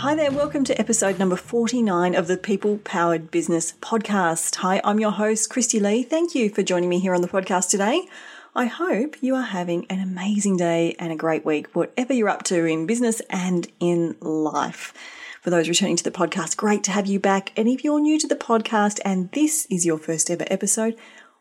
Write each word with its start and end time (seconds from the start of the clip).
Hi 0.00 0.14
there, 0.14 0.32
welcome 0.32 0.64
to 0.64 0.80
episode 0.80 1.18
number 1.18 1.36
49 1.36 2.14
of 2.14 2.26
the 2.26 2.38
People 2.38 2.78
Powered 2.78 3.30
Business 3.30 3.74
Podcast. 3.82 4.56
Hi, 4.56 4.80
I'm 4.82 4.98
your 4.98 5.10
host, 5.10 5.50
Christy 5.50 5.78
Lee. 5.78 6.02
Thank 6.02 6.34
you 6.34 6.48
for 6.48 6.62
joining 6.62 6.88
me 6.88 7.00
here 7.00 7.14
on 7.14 7.20
the 7.20 7.28
podcast 7.28 7.68
today. 7.68 8.08
I 8.54 8.64
hope 8.64 9.22
you 9.22 9.34
are 9.34 9.42
having 9.42 9.84
an 9.90 10.00
amazing 10.00 10.56
day 10.56 10.96
and 10.98 11.12
a 11.12 11.16
great 11.16 11.44
week, 11.44 11.76
whatever 11.76 12.14
you're 12.14 12.30
up 12.30 12.44
to 12.44 12.64
in 12.64 12.86
business 12.86 13.20
and 13.28 13.70
in 13.78 14.16
life. 14.22 14.94
For 15.42 15.50
those 15.50 15.68
returning 15.68 15.96
to 15.96 16.04
the 16.04 16.10
podcast, 16.10 16.56
great 16.56 16.82
to 16.84 16.92
have 16.92 17.06
you 17.06 17.20
back. 17.20 17.52
And 17.54 17.68
if 17.68 17.84
you're 17.84 18.00
new 18.00 18.18
to 18.20 18.26
the 18.26 18.36
podcast 18.36 19.00
and 19.04 19.30
this 19.32 19.66
is 19.66 19.84
your 19.84 19.98
first 19.98 20.30
ever 20.30 20.46
episode, 20.50 20.96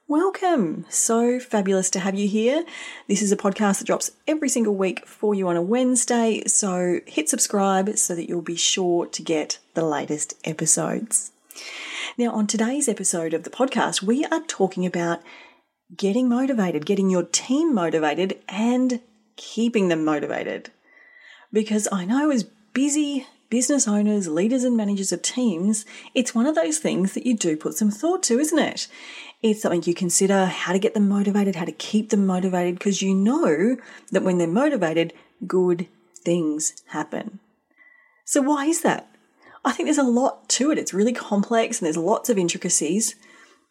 Welcome. 0.09 0.87
So 0.89 1.39
fabulous 1.39 1.91
to 1.91 1.99
have 1.99 2.15
you 2.15 2.27
here. 2.27 2.65
This 3.07 3.21
is 3.21 3.31
a 3.31 3.37
podcast 3.37 3.77
that 3.77 3.85
drops 3.85 4.09
every 4.27 4.49
single 4.49 4.73
week 4.73 5.05
for 5.05 5.35
you 5.35 5.47
on 5.47 5.55
a 5.55 5.61
Wednesday. 5.61 6.41
So 6.47 7.01
hit 7.05 7.29
subscribe 7.29 7.95
so 7.95 8.15
that 8.15 8.27
you'll 8.27 8.41
be 8.41 8.55
sure 8.55 9.05
to 9.05 9.21
get 9.21 9.59
the 9.75 9.85
latest 9.85 10.33
episodes. 10.43 11.29
Now, 12.17 12.31
on 12.31 12.47
today's 12.47 12.89
episode 12.89 13.35
of 13.35 13.43
the 13.43 13.51
podcast, 13.51 14.01
we 14.01 14.25
are 14.25 14.41
talking 14.47 14.83
about 14.83 15.21
getting 15.95 16.27
motivated, 16.27 16.87
getting 16.87 17.11
your 17.11 17.25
team 17.25 17.71
motivated, 17.71 18.39
and 18.49 19.01
keeping 19.35 19.89
them 19.89 20.03
motivated. 20.03 20.71
Because 21.53 21.87
I 21.91 22.05
know 22.05 22.31
as 22.31 22.45
busy 22.73 23.27
business 23.49 23.87
owners, 23.87 24.27
leaders, 24.27 24.63
and 24.63 24.77
managers 24.77 25.11
of 25.11 25.21
teams, 25.21 25.85
it's 26.13 26.35
one 26.35 26.45
of 26.45 26.55
those 26.55 26.77
things 26.77 27.13
that 27.13 27.25
you 27.25 27.35
do 27.35 27.57
put 27.57 27.73
some 27.73 27.91
thought 27.91 28.23
to, 28.23 28.39
isn't 28.39 28.59
it? 28.59 28.87
It's 29.41 29.61
something 29.61 29.83
you 29.85 29.93
consider 29.93 30.45
how 30.45 30.73
to 30.73 30.79
get 30.79 30.93
them 30.93 31.07
motivated, 31.07 31.55
how 31.55 31.65
to 31.65 31.71
keep 31.71 32.09
them 32.09 32.25
motivated, 32.25 32.75
because 32.75 33.01
you 33.01 33.15
know 33.15 33.77
that 34.11 34.23
when 34.23 34.37
they're 34.37 34.47
motivated, 34.47 35.13
good 35.47 35.87
things 36.15 36.83
happen. 36.87 37.39
So, 38.25 38.41
why 38.41 38.65
is 38.65 38.81
that? 38.81 39.09
I 39.63 39.71
think 39.71 39.87
there's 39.87 39.97
a 39.97 40.03
lot 40.03 40.47
to 40.49 40.71
it. 40.71 40.77
It's 40.77 40.93
really 40.93 41.13
complex 41.13 41.79
and 41.79 41.85
there's 41.85 41.97
lots 41.97 42.29
of 42.29 42.37
intricacies. 42.37 43.15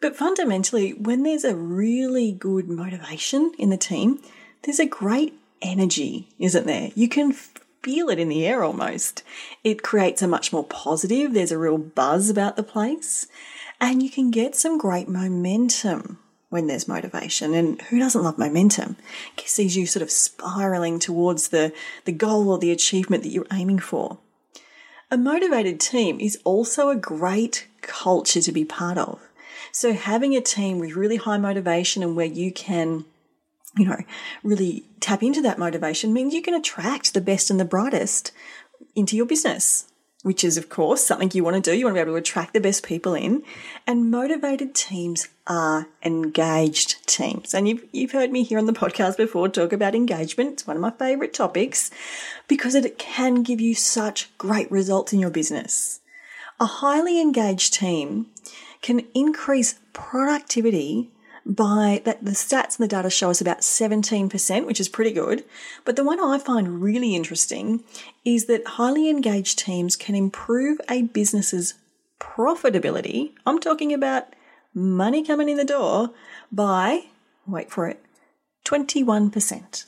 But 0.01 0.17
fundamentally, 0.17 0.92
when 0.92 1.23
there's 1.23 1.45
a 1.45 1.57
really 1.57 2.33
good 2.33 2.69
motivation 2.69 3.53
in 3.59 3.70
the 3.70 3.77
team, 3.77 4.20
there's 4.63 4.79
a 4.79 4.87
great 4.87 5.35
energy, 5.61 6.29
isn't 6.39 6.67
there? 6.67 6.91
You 6.95 7.09
can 7.09 7.35
feel 7.83 8.09
it 8.09 8.19
in 8.19 8.29
the 8.29 8.47
air 8.47 8.62
almost. 8.62 9.23
It 9.65 9.83
creates 9.83 10.23
a 10.23 10.29
much 10.29 10.53
more 10.53 10.65
positive, 10.65 11.33
there's 11.33 11.53
a 11.53 11.59
real 11.59 11.79
buzz 11.79 12.31
about 12.31 12.57
the 12.57 12.62
place, 12.62 13.27
and 13.81 14.03
you 14.03 14.11
can 14.11 14.31
get 14.31 14.57
some 14.57 14.79
great 14.79 15.09
momentum 15.09 16.19
when 16.51 16.67
there's 16.67 16.89
motivation. 16.89 17.55
And 17.55 17.81
who 17.83 17.98
doesn't 17.98 18.23
love 18.23 18.39
momentum? 18.39 18.97
It 19.37 19.48
sees 19.48 19.77
you 19.77 19.87
sort 19.87 20.03
of 20.03 20.11
spiraling 20.11 20.98
towards 20.98 21.48
the, 21.48 21.73
the 22.05 22.13
goal 22.13 22.51
or 22.51 22.58
the 22.58 22.73
achievement 22.73 23.23
that 23.23 23.30
you're 23.30 23.47
aiming 23.52 23.81
for. 23.81 24.19
A 25.11 25.17
motivated 25.17 25.81
team 25.81 26.20
is 26.20 26.39
also 26.45 26.91
a 26.91 26.97
great 26.97 27.67
culture 27.81 28.41
to 28.41 28.52
be 28.52 28.64
part 28.64 28.98
of. 28.98 29.20
So 29.73 29.92
having 29.92 30.35
a 30.35 30.41
team 30.41 30.79
with 30.79 30.97
really 30.97 31.17
high 31.17 31.39
motivation 31.39 32.02
and 32.02 32.17
where 32.17 32.27
you 32.27 32.52
can 32.52 33.05
you 33.78 33.86
know, 33.86 34.02
really 34.42 34.84
tap 35.00 35.22
into 35.22 35.40
that 35.42 35.58
motivation 35.58 36.12
means 36.12 36.34
you 36.34 36.42
can 36.42 36.55
attract 36.55 37.14
the 37.14 37.20
best 37.20 37.50
and 37.50 37.61
the 37.61 37.64
brightest 37.64 38.33
into 38.94 39.16
your 39.16 39.27
business, 39.27 39.86
which 40.22 40.42
is, 40.42 40.56
of 40.56 40.68
course, 40.68 41.05
something 41.05 41.30
you 41.33 41.44
want 41.44 41.62
to 41.62 41.70
do. 41.70 41.77
You 41.77 41.84
want 41.84 41.96
to 41.96 41.98
be 41.98 42.02
able 42.02 42.12
to 42.14 42.18
attract 42.18 42.52
the 42.52 42.61
best 42.61 42.84
people 42.84 43.14
in. 43.14 43.44
And 43.86 44.11
motivated 44.11 44.74
teams 44.74 45.28
are 45.46 45.86
engaged 46.02 47.06
teams. 47.06 47.55
And 47.55 47.68
you've, 47.68 47.84
you've 47.92 48.12
heard 48.12 48.33
me 48.33 48.42
here 48.42 48.58
on 48.58 48.66
the 48.66 48.72
podcast 48.72 49.16
before 49.16 49.48
talk 49.48 49.72
about 49.72 49.95
engagement. 49.95 50.55
It's 50.55 50.66
one 50.66 50.77
of 50.77 50.83
my 50.83 50.90
favorite 50.90 51.33
topics 51.33 51.90
because 52.48 52.74
it 52.74 52.98
can 52.98 53.42
give 53.42 53.60
you 53.60 53.74
such 53.74 54.36
great 54.39 54.70
results 54.70 55.12
in 55.12 55.20
your 55.20 55.30
business. 55.30 56.00
A 56.60 56.66
highly 56.66 57.20
engaged 57.20 57.74
team 57.74 58.27
can 58.83 59.06
increase 59.14 59.78
productivity 59.92 61.10
by 61.48 62.03
that 62.05 62.23
the 62.23 62.33
stats 62.33 62.79
and 62.79 62.85
the 62.85 62.89
data 62.89 63.09
show 63.09 63.31
us 63.31 63.41
about 63.41 63.61
17%, 63.61 64.67
which 64.67 64.79
is 64.79 64.89
pretty 64.89 65.13
good. 65.13 65.45
But 65.85 65.97
the 65.97 66.05
one 66.05 66.20
I 66.20 66.39
find 66.39 66.83
really 66.83 67.17
interesting 67.17 67.83
is 68.25 68.45
that 68.47 68.67
highly 68.67 69.09
engaged 69.09 69.58
teams 69.58 69.97
can 69.97 70.14
improve 70.14 70.79
a 70.91 71.03
business's 71.03 71.75
profitability. 72.20 73.33
I'm 73.47 73.58
talking 73.58 73.95
about 73.95 74.27
money 74.75 75.25
coming 75.25 75.48
in 75.48 75.57
the 75.57 75.64
door 75.64 76.11
by, 76.53 77.07
wait 77.47 77.70
for 77.70 77.89
it, 77.89 78.05
21%. 78.67 79.87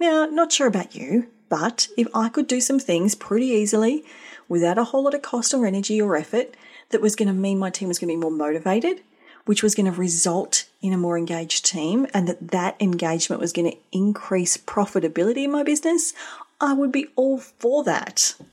Now, 0.00 0.24
not 0.26 0.50
sure 0.50 0.66
about 0.66 0.94
you, 0.94 1.28
but 1.50 1.88
if 1.98 2.08
I 2.14 2.30
could 2.30 2.46
do 2.46 2.60
some 2.60 2.78
things 2.78 3.14
pretty 3.14 3.46
easily 3.46 4.04
without 4.48 4.78
a 4.78 4.84
whole 4.84 5.04
lot 5.04 5.14
of 5.14 5.22
cost 5.22 5.52
or 5.52 5.66
energy 5.66 6.00
or 6.00 6.16
effort 6.16 6.56
that 6.88 7.02
was 7.02 7.14
going 7.14 7.28
to 7.28 7.34
mean 7.34 7.58
my 7.58 7.70
team 7.70 7.88
was 7.88 7.98
going 7.98 8.08
to 8.08 8.14
be 8.14 8.20
more 8.20 8.30
motivated, 8.30 9.02
which 9.44 9.62
was 9.62 9.74
going 9.74 9.90
to 9.90 9.98
result 9.98 10.66
in 10.80 10.92
a 10.92 10.98
more 10.98 11.18
engaged 11.18 11.64
team 11.64 12.06
and 12.14 12.28
that 12.28 12.50
that 12.50 12.76
engagement 12.80 13.40
was 13.40 13.52
going 13.52 13.70
to 13.70 13.78
increase 13.90 14.56
profitability 14.56 15.44
in 15.44 15.50
my 15.50 15.62
business, 15.62 16.12
I 16.60 16.74
would 16.74 16.92
be 16.92 17.08
all 17.16 17.38
for 17.38 17.84
that. 17.84 18.34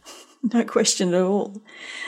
No 0.42 0.64
question 0.64 1.14
at 1.14 1.22
all. 1.22 1.62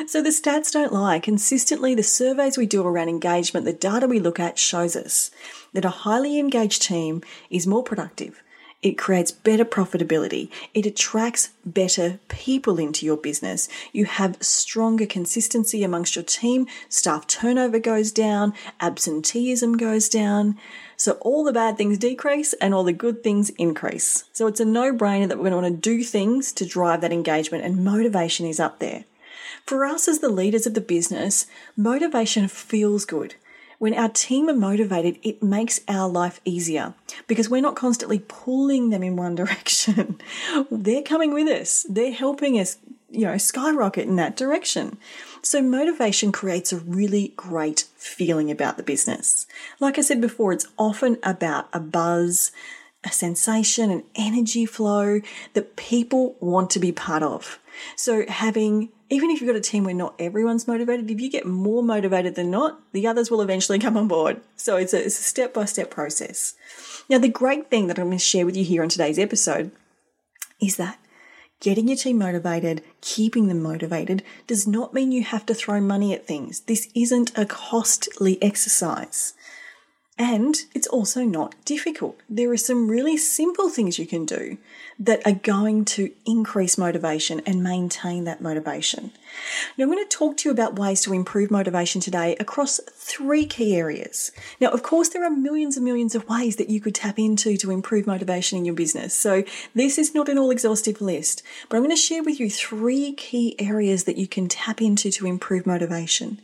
So 0.07 0.23
the 0.23 0.29
stats 0.29 0.71
don't 0.71 0.93
lie. 0.93 1.19
Consistently, 1.19 1.95
the 1.95 2.01
surveys 2.01 2.57
we 2.57 2.65
do 2.65 2.81
around 2.81 3.09
engagement, 3.09 3.65
the 3.65 3.73
data 3.73 4.07
we 4.07 4.19
look 4.19 4.39
at 4.39 4.57
shows 4.57 4.95
us 4.95 5.31
that 5.73 5.83
a 5.83 5.89
highly 5.89 6.39
engaged 6.39 6.81
team 6.81 7.23
is 7.49 7.67
more 7.67 7.83
productive, 7.83 8.41
it 8.81 8.97
creates 8.97 9.31
better 9.31 9.63
profitability. 9.63 10.49
It 10.73 10.87
attracts 10.87 11.51
better 11.65 12.19
people 12.29 12.79
into 12.79 13.05
your 13.05 13.17
business. 13.17 13.69
You 13.91 14.05
have 14.05 14.41
stronger 14.41 15.05
consistency 15.05 15.83
amongst 15.83 16.15
your 16.15 16.23
team. 16.23 16.65
Staff 16.89 17.27
turnover 17.27 17.77
goes 17.77 18.11
down. 18.11 18.53
Absenteeism 18.79 19.77
goes 19.77 20.09
down. 20.09 20.57
So 20.97 21.13
all 21.21 21.43
the 21.43 21.53
bad 21.53 21.77
things 21.77 21.97
decrease 21.99 22.53
and 22.53 22.73
all 22.73 22.83
the 22.83 22.93
good 22.93 23.23
things 23.23 23.49
increase. 23.51 24.25
So 24.33 24.47
it's 24.47 24.59
a 24.59 24.65
no 24.65 24.93
brainer 24.93 25.27
that 25.27 25.37
we're 25.37 25.49
going 25.49 25.63
to 25.63 25.69
want 25.69 25.83
to 25.83 25.89
do 25.89 26.03
things 26.03 26.51
to 26.53 26.65
drive 26.65 27.01
that 27.01 27.13
engagement 27.13 27.63
and 27.63 27.83
motivation 27.83 28.47
is 28.47 28.59
up 28.59 28.79
there. 28.79 29.05
For 29.65 29.85
us 29.85 30.07
as 30.07 30.19
the 30.19 30.29
leaders 30.29 30.65
of 30.65 30.73
the 30.73 30.81
business, 30.81 31.45
motivation 31.77 32.47
feels 32.47 33.05
good. 33.05 33.35
When 33.81 33.95
our 33.95 34.09
team 34.09 34.47
are 34.47 34.53
motivated, 34.53 35.17
it 35.23 35.41
makes 35.41 35.79
our 35.87 36.07
life 36.07 36.39
easier 36.45 36.93
because 37.25 37.49
we're 37.49 37.63
not 37.63 37.75
constantly 37.75 38.19
pulling 38.27 38.91
them 38.91 39.01
in 39.01 39.15
one 39.15 39.33
direction. 39.41 40.21
They're 40.69 41.01
coming 41.01 41.33
with 41.33 41.47
us. 41.47 41.87
They're 41.89 42.13
helping 42.13 42.59
us, 42.59 42.77
you 43.09 43.25
know, 43.25 43.39
skyrocket 43.39 44.07
in 44.07 44.17
that 44.17 44.37
direction. 44.37 44.99
So 45.41 45.63
motivation 45.63 46.31
creates 46.31 46.71
a 46.71 46.77
really 46.77 47.33
great 47.35 47.87
feeling 47.95 48.51
about 48.51 48.77
the 48.77 48.83
business. 48.83 49.47
Like 49.79 49.97
I 49.97 50.01
said 50.01 50.21
before, 50.21 50.53
it's 50.53 50.67
often 50.77 51.17
about 51.23 51.67
a 51.73 51.79
buzz, 51.79 52.51
a 53.03 53.11
sensation, 53.11 53.89
an 53.89 54.03
energy 54.13 54.67
flow 54.67 55.21
that 55.55 55.75
people 55.75 56.35
want 56.39 56.69
to 56.69 56.79
be 56.79 56.91
part 56.91 57.23
of. 57.23 57.57
So 57.95 58.27
having 58.27 58.89
even 59.11 59.29
if 59.29 59.41
you've 59.41 59.47
got 59.49 59.57
a 59.57 59.61
team 59.61 59.83
where 59.83 59.93
not 59.93 60.15
everyone's 60.17 60.69
motivated, 60.69 61.11
if 61.11 61.19
you 61.19 61.29
get 61.29 61.45
more 61.45 61.83
motivated 61.83 62.35
than 62.35 62.49
not, 62.49 62.79
the 62.93 63.05
others 63.05 63.29
will 63.29 63.41
eventually 63.41 63.77
come 63.77 63.97
on 63.97 64.07
board. 64.07 64.39
So 64.55 64.77
it's 64.77 64.93
a, 64.93 65.09
step 65.09 65.53
by 65.53 65.65
step 65.65 65.91
process. 65.91 66.55
Now, 67.09 67.17
the 67.17 67.27
great 67.27 67.69
thing 67.69 67.87
that 67.87 67.99
I'm 67.99 68.05
going 68.05 68.17
to 68.17 68.23
share 68.23 68.45
with 68.45 68.55
you 68.55 68.63
here 68.63 68.81
on 68.81 68.87
today's 68.87 69.19
episode 69.19 69.71
is 70.61 70.77
that 70.77 70.97
getting 71.59 71.89
your 71.89 71.97
team 71.97 72.19
motivated, 72.19 72.83
keeping 73.01 73.49
them 73.49 73.61
motivated, 73.61 74.23
does 74.47 74.65
not 74.65 74.93
mean 74.93 75.11
you 75.11 75.23
have 75.23 75.45
to 75.47 75.53
throw 75.53 75.81
money 75.81 76.13
at 76.13 76.25
things. 76.25 76.61
This 76.61 76.87
isn't 76.95 77.37
a 77.37 77.45
costly 77.45 78.41
exercise. 78.41 79.33
And 80.21 80.55
it's 80.75 80.85
also 80.85 81.23
not 81.23 81.55
difficult. 81.65 82.15
There 82.29 82.51
are 82.51 82.57
some 82.57 82.91
really 82.91 83.17
simple 83.17 83.69
things 83.69 83.97
you 83.97 84.05
can 84.05 84.23
do 84.23 84.59
that 84.99 85.25
are 85.25 85.31
going 85.31 85.83
to 85.83 86.11
increase 86.27 86.77
motivation 86.77 87.41
and 87.47 87.63
maintain 87.63 88.25
that 88.25 88.39
motivation. 88.39 89.13
Now, 89.75 89.85
I'm 89.85 89.91
going 89.91 90.07
to 90.07 90.17
talk 90.17 90.37
to 90.37 90.49
you 90.49 90.53
about 90.53 90.77
ways 90.77 91.01
to 91.01 91.13
improve 91.13 91.49
motivation 91.49 92.01
today 92.01 92.35
across 92.39 92.79
three 92.91 93.47
key 93.47 93.75
areas. 93.75 94.31
Now, 94.59 94.69
of 94.69 94.83
course, 94.83 95.09
there 95.09 95.25
are 95.25 95.31
millions 95.31 95.75
and 95.75 95.83
millions 95.83 96.13
of 96.13 96.29
ways 96.29 96.57
that 96.57 96.69
you 96.69 96.79
could 96.79 96.93
tap 96.93 97.17
into 97.17 97.57
to 97.57 97.71
improve 97.71 98.05
motivation 98.05 98.59
in 98.59 98.65
your 98.65 98.75
business. 98.75 99.15
So, 99.15 99.43
this 99.73 99.97
is 99.97 100.13
not 100.13 100.29
an 100.29 100.37
all 100.37 100.51
exhaustive 100.51 101.01
list, 101.01 101.41
but 101.67 101.77
I'm 101.77 101.83
going 101.83 101.95
to 101.95 101.99
share 101.99 102.21
with 102.21 102.39
you 102.39 102.51
three 102.51 103.13
key 103.13 103.55
areas 103.57 104.03
that 104.03 104.17
you 104.17 104.27
can 104.27 104.47
tap 104.47 104.83
into 104.83 105.09
to 105.13 105.25
improve 105.25 105.65
motivation. 105.65 106.39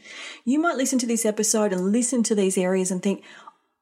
You 0.46 0.58
might 0.58 0.78
listen 0.78 0.98
to 0.98 1.06
this 1.06 1.28
episode 1.28 1.72
and 1.72 1.92
listen 1.92 2.24
to 2.24 2.34
these 2.34 2.58
areas 2.58 2.90
and 2.90 3.04
think, 3.04 3.24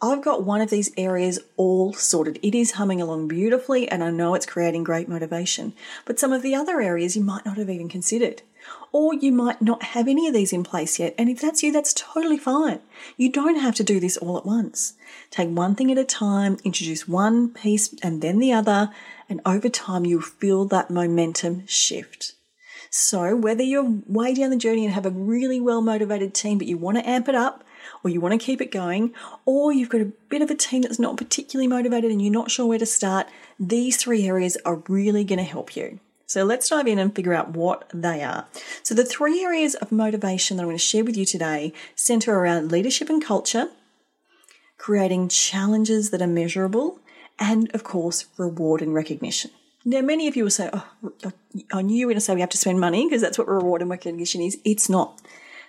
I've 0.02 0.24
got 0.24 0.44
one 0.44 0.60
of 0.60 0.70
these 0.70 0.92
areas 0.98 1.40
all 1.56 1.94
sorted. 1.94 2.38
It 2.44 2.54
is 2.54 2.72
humming 2.72 3.02
along 3.02 3.30
beautifully 3.30 3.88
and 3.88 4.04
I 4.04 4.10
know 4.12 4.36
it's 4.36 4.46
creating 4.46 4.84
great 4.84 5.08
motivation. 5.08 5.74
But 6.04 6.20
some 6.20 6.34
of 6.34 6.42
the 6.42 6.54
other 6.54 6.82
areas 6.82 7.16
you 7.16 7.24
might 7.24 7.46
not 7.46 7.58
have 7.58 7.70
even 7.70 7.88
considered. 7.88 8.42
Or 8.92 9.14
you 9.14 9.32
might 9.32 9.62
not 9.62 9.84
have 9.84 10.08
any 10.08 10.28
of 10.28 10.34
these 10.34 10.52
in 10.52 10.64
place 10.64 11.00
yet. 11.00 11.16
And 11.18 11.30
if 11.30 11.40
that's 11.40 11.64
you, 11.64 11.72
that's 11.72 11.94
totally 11.94 12.38
fine. 12.38 12.80
You 13.16 13.32
don't 13.32 13.60
have 13.60 13.76
to 13.76 13.84
do 13.84 14.00
this 14.00 14.18
all 14.18 14.38
at 14.38 14.46
once. 14.46 14.94
Take 15.32 15.50
one 15.50 15.76
thing 15.76 15.92
at 15.92 15.98
a 15.98 16.04
time, 16.04 16.58
introduce 16.64 17.08
one 17.08 17.50
piece 17.50 17.94
and 18.02 18.22
then 18.22 18.40
the 18.40 18.52
other, 18.52 18.90
and 19.30 19.40
over 19.46 19.70
time 19.70 20.06
you'll 20.06 20.22
feel 20.22 20.66
that 20.66 20.90
momentum 20.90 21.66
shift. 21.68 22.34
So 22.90 23.36
whether 23.36 23.64
you're 23.64 24.02
way 24.08 24.34
down 24.34 24.52
the 24.52 24.56
journey 24.56 24.86
and 24.86 24.94
have 24.94 25.06
a 25.06 25.10
really 25.10 25.60
well 25.60 25.82
motivated 25.82 26.34
team, 26.34 26.58
but 26.58 26.68
you 26.68 26.78
want 26.78 26.98
to 26.98 27.08
amp 27.08 27.28
it 27.28 27.36
up, 27.36 27.65
or 28.06 28.10
you 28.10 28.22
want 28.22 28.40
to 28.40 28.46
keep 28.46 28.62
it 28.62 28.72
going, 28.72 29.12
or 29.46 29.74
you've 29.74 29.90
got 29.90 30.00
a 30.00 30.12
bit 30.30 30.44
of 30.44 30.52
a 30.52 30.56
team 30.56 30.84
that's 30.84 31.00
not 31.00 31.18
particularly 31.18 31.68
motivated 31.68 32.12
and 32.12 32.22
you're 32.22 32.31
not 32.31 32.52
sure 32.52 32.68
where 32.68 32.78
to 32.78 32.86
start, 32.86 33.25
these 33.60 33.98
three 33.98 34.28
areas 34.28 34.60
are 34.63 34.84
really 34.88 35.24
going 35.24 35.40
to 35.40 35.44
help 35.44 35.75
you. 35.75 36.00
So 36.28 36.44
let's 36.44 36.69
dive 36.69 36.86
in 36.86 37.00
and 37.00 37.16
figure 37.16 37.34
out 37.34 37.57
what 37.57 37.90
they 37.92 38.22
are. 38.22 38.46
So, 38.84 38.94
the 38.94 39.06
three 39.06 39.44
areas 39.44 39.74
of 39.75 39.92
motivation 39.92 40.57
that 40.57 40.63
I'm 40.63 40.68
going 40.68 40.78
to 40.78 40.84
share 40.84 41.04
with 41.04 41.18
you 41.18 41.25
today 41.25 41.74
center 41.96 42.38
around 42.38 42.72
leadership 42.72 43.10
and 43.10 43.24
culture, 43.24 43.69
creating 44.78 45.30
challenges 45.30 46.12
that 46.12 46.22
are 46.22 46.28
measurable, 46.28 47.00
and 47.40 47.74
of 47.74 47.84
course, 47.84 48.25
reward 48.38 48.84
and 48.84 48.94
recognition. 48.94 49.50
Now, 49.84 50.01
many 50.01 50.28
of 50.28 50.36
you 50.36 50.44
will 50.44 50.51
say, 50.51 50.69
Oh, 50.72 50.88
I 51.74 51.81
knew 51.81 51.96
you 51.96 52.06
were 52.06 52.12
going 52.12 52.18
to 52.18 52.22
say 52.22 52.36
we 52.36 52.42
have 52.42 52.50
to 52.51 52.58
spend 52.58 52.80
money 52.80 53.06
because 53.06 53.22
that's 53.22 53.40
what 53.40 53.48
reward 53.48 53.81
and 53.81 53.90
recognition 53.90 54.42
is. 54.42 54.60
It's 54.63 54.90
not. 54.90 55.19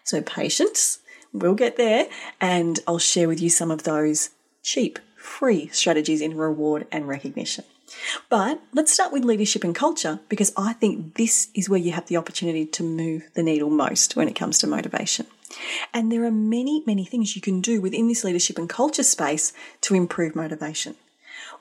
So, 0.04 0.20
patience, 0.20 1.00
We'll 1.36 1.54
get 1.54 1.76
there, 1.76 2.08
and 2.40 2.80
I'll 2.86 2.98
share 2.98 3.28
with 3.28 3.42
you 3.42 3.50
some 3.50 3.70
of 3.70 3.82
those 3.82 4.30
cheap, 4.62 4.98
free 5.16 5.68
strategies 5.68 6.22
in 6.22 6.34
reward 6.34 6.86
and 6.90 7.06
recognition. 7.06 7.64
But 8.30 8.60
let's 8.72 8.92
start 8.92 9.12
with 9.12 9.24
leadership 9.24 9.62
and 9.62 9.74
culture 9.74 10.20
because 10.30 10.52
I 10.56 10.72
think 10.72 11.16
this 11.16 11.48
is 11.54 11.68
where 11.68 11.78
you 11.78 11.92
have 11.92 12.06
the 12.06 12.16
opportunity 12.16 12.64
to 12.64 12.82
move 12.82 13.28
the 13.34 13.42
needle 13.42 13.70
most 13.70 14.16
when 14.16 14.28
it 14.28 14.34
comes 14.34 14.58
to 14.58 14.66
motivation. 14.66 15.26
And 15.92 16.10
there 16.10 16.24
are 16.24 16.32
many, 16.32 16.82
many 16.86 17.04
things 17.04 17.36
you 17.36 17.42
can 17.42 17.60
do 17.60 17.80
within 17.82 18.08
this 18.08 18.24
leadership 18.24 18.58
and 18.58 18.68
culture 18.68 19.02
space 19.02 19.52
to 19.82 19.94
improve 19.94 20.34
motivation. 20.34 20.96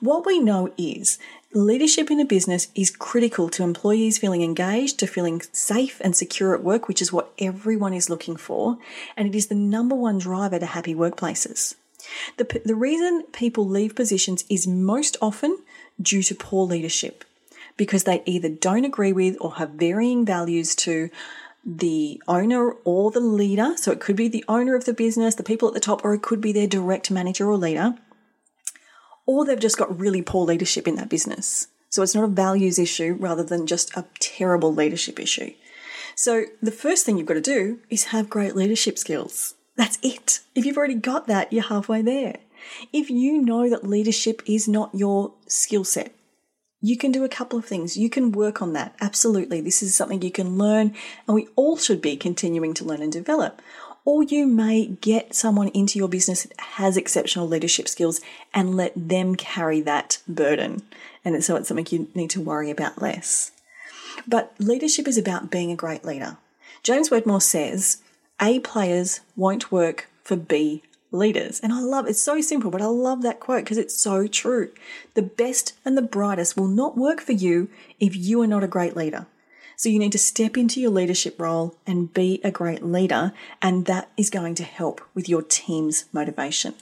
What 0.00 0.26
we 0.26 0.40
know 0.40 0.72
is 0.76 1.18
leadership 1.52 2.10
in 2.10 2.20
a 2.20 2.24
business 2.24 2.68
is 2.74 2.90
critical 2.90 3.48
to 3.50 3.62
employees 3.62 4.18
feeling 4.18 4.42
engaged, 4.42 4.98
to 4.98 5.06
feeling 5.06 5.40
safe 5.52 6.00
and 6.02 6.14
secure 6.14 6.54
at 6.54 6.62
work, 6.62 6.88
which 6.88 7.00
is 7.00 7.12
what 7.12 7.32
everyone 7.38 7.94
is 7.94 8.10
looking 8.10 8.36
for. 8.36 8.78
And 9.16 9.28
it 9.28 9.36
is 9.36 9.46
the 9.46 9.54
number 9.54 9.94
one 9.94 10.18
driver 10.18 10.58
to 10.58 10.66
happy 10.66 10.94
workplaces. 10.94 11.74
The, 12.36 12.60
the 12.64 12.74
reason 12.74 13.24
people 13.32 13.66
leave 13.66 13.96
positions 13.96 14.44
is 14.48 14.66
most 14.66 15.16
often 15.20 15.58
due 16.00 16.22
to 16.24 16.34
poor 16.34 16.66
leadership 16.66 17.24
because 17.76 18.04
they 18.04 18.22
either 18.26 18.48
don't 18.48 18.84
agree 18.84 19.12
with 19.12 19.36
or 19.40 19.56
have 19.56 19.70
varying 19.70 20.24
values 20.24 20.74
to 20.76 21.10
the 21.64 22.22
owner 22.28 22.70
or 22.84 23.10
the 23.10 23.20
leader. 23.20 23.76
So 23.76 23.90
it 23.90 24.00
could 24.00 24.16
be 24.16 24.28
the 24.28 24.44
owner 24.48 24.76
of 24.76 24.84
the 24.84 24.92
business, 24.92 25.34
the 25.34 25.42
people 25.42 25.68
at 25.68 25.74
the 25.74 25.80
top, 25.80 26.04
or 26.04 26.14
it 26.14 26.22
could 26.22 26.40
be 26.40 26.52
their 26.52 26.68
direct 26.68 27.10
manager 27.10 27.50
or 27.50 27.56
leader 27.56 27.96
or 29.26 29.44
they've 29.44 29.58
just 29.58 29.78
got 29.78 29.98
really 29.98 30.22
poor 30.22 30.46
leadership 30.46 30.88
in 30.88 30.96
that 30.96 31.10
business. 31.10 31.68
So 31.90 32.02
it's 32.02 32.14
not 32.14 32.24
a 32.24 32.28
values 32.28 32.78
issue 32.78 33.16
rather 33.18 33.42
than 33.42 33.66
just 33.66 33.96
a 33.96 34.06
terrible 34.18 34.74
leadership 34.74 35.20
issue. 35.20 35.52
So 36.14 36.44
the 36.62 36.70
first 36.70 37.04
thing 37.04 37.18
you've 37.18 37.26
got 37.26 37.34
to 37.34 37.40
do 37.40 37.80
is 37.90 38.04
have 38.04 38.30
great 38.30 38.56
leadership 38.56 38.98
skills. 38.98 39.54
That's 39.76 39.98
it. 40.02 40.40
If 40.54 40.64
you've 40.64 40.78
already 40.78 40.94
got 40.94 41.26
that, 41.26 41.52
you're 41.52 41.64
halfway 41.64 42.02
there. 42.02 42.38
If 42.92 43.10
you 43.10 43.42
know 43.42 43.68
that 43.68 43.86
leadership 43.86 44.42
is 44.46 44.66
not 44.66 44.94
your 44.94 45.34
skill 45.46 45.84
set, 45.84 46.12
you 46.80 46.96
can 46.96 47.12
do 47.12 47.24
a 47.24 47.28
couple 47.28 47.58
of 47.58 47.64
things. 47.64 47.96
You 47.96 48.08
can 48.08 48.32
work 48.32 48.62
on 48.62 48.72
that. 48.72 48.94
Absolutely. 49.00 49.60
This 49.60 49.82
is 49.82 49.94
something 49.94 50.22
you 50.22 50.30
can 50.30 50.56
learn, 50.58 50.94
and 51.26 51.34
we 51.34 51.48
all 51.56 51.76
should 51.76 52.00
be 52.00 52.16
continuing 52.16 52.74
to 52.74 52.84
learn 52.84 53.02
and 53.02 53.12
develop 53.12 53.60
or 54.06 54.22
you 54.22 54.46
may 54.46 54.86
get 54.86 55.34
someone 55.34 55.68
into 55.68 55.98
your 55.98 56.08
business 56.08 56.44
that 56.44 56.58
has 56.60 56.96
exceptional 56.96 57.46
leadership 57.46 57.88
skills 57.88 58.20
and 58.54 58.76
let 58.76 58.92
them 58.96 59.34
carry 59.34 59.80
that 59.82 60.18
burden. 60.28 60.82
And 61.24 61.44
so 61.44 61.56
it's 61.56 61.68
something 61.68 61.86
you 61.90 62.08
need 62.14 62.30
to 62.30 62.40
worry 62.40 62.70
about 62.70 63.02
less. 63.02 63.50
But 64.26 64.54
leadership 64.58 65.08
is 65.08 65.18
about 65.18 65.50
being 65.50 65.72
a 65.72 65.76
great 65.76 66.04
leader. 66.04 66.38
James 66.84 67.10
Wedmore 67.10 67.40
says, 67.40 67.98
A 68.40 68.60
players 68.60 69.20
won't 69.34 69.72
work 69.72 70.08
for 70.22 70.36
B 70.36 70.82
leaders. 71.10 71.58
And 71.58 71.72
I 71.72 71.80
love 71.80 72.06
it's 72.06 72.20
so 72.20 72.40
simple, 72.40 72.70
but 72.70 72.82
I 72.82 72.86
love 72.86 73.22
that 73.22 73.40
quote 73.40 73.64
because 73.64 73.78
it's 73.78 73.96
so 73.96 74.28
true. 74.28 74.70
The 75.14 75.22
best 75.22 75.74
and 75.84 75.98
the 75.98 76.02
brightest 76.02 76.56
will 76.56 76.68
not 76.68 76.96
work 76.96 77.20
for 77.20 77.32
you 77.32 77.68
if 77.98 78.14
you 78.14 78.40
are 78.42 78.46
not 78.46 78.62
a 78.62 78.68
great 78.68 78.96
leader. 78.96 79.26
So 79.78 79.90
you 79.90 79.98
need 79.98 80.12
to 80.12 80.18
step 80.18 80.56
into 80.56 80.80
your 80.80 80.90
leadership 80.90 81.38
role 81.38 81.76
and 81.86 82.12
be 82.12 82.40
a 82.42 82.50
great 82.50 82.82
leader, 82.82 83.34
and 83.60 83.84
that 83.84 84.10
is 84.16 84.30
going 84.30 84.54
to 84.54 84.64
help 84.64 85.02
with 85.14 85.28
your 85.28 85.42
team's 85.42 86.06
motivation. 86.14 86.74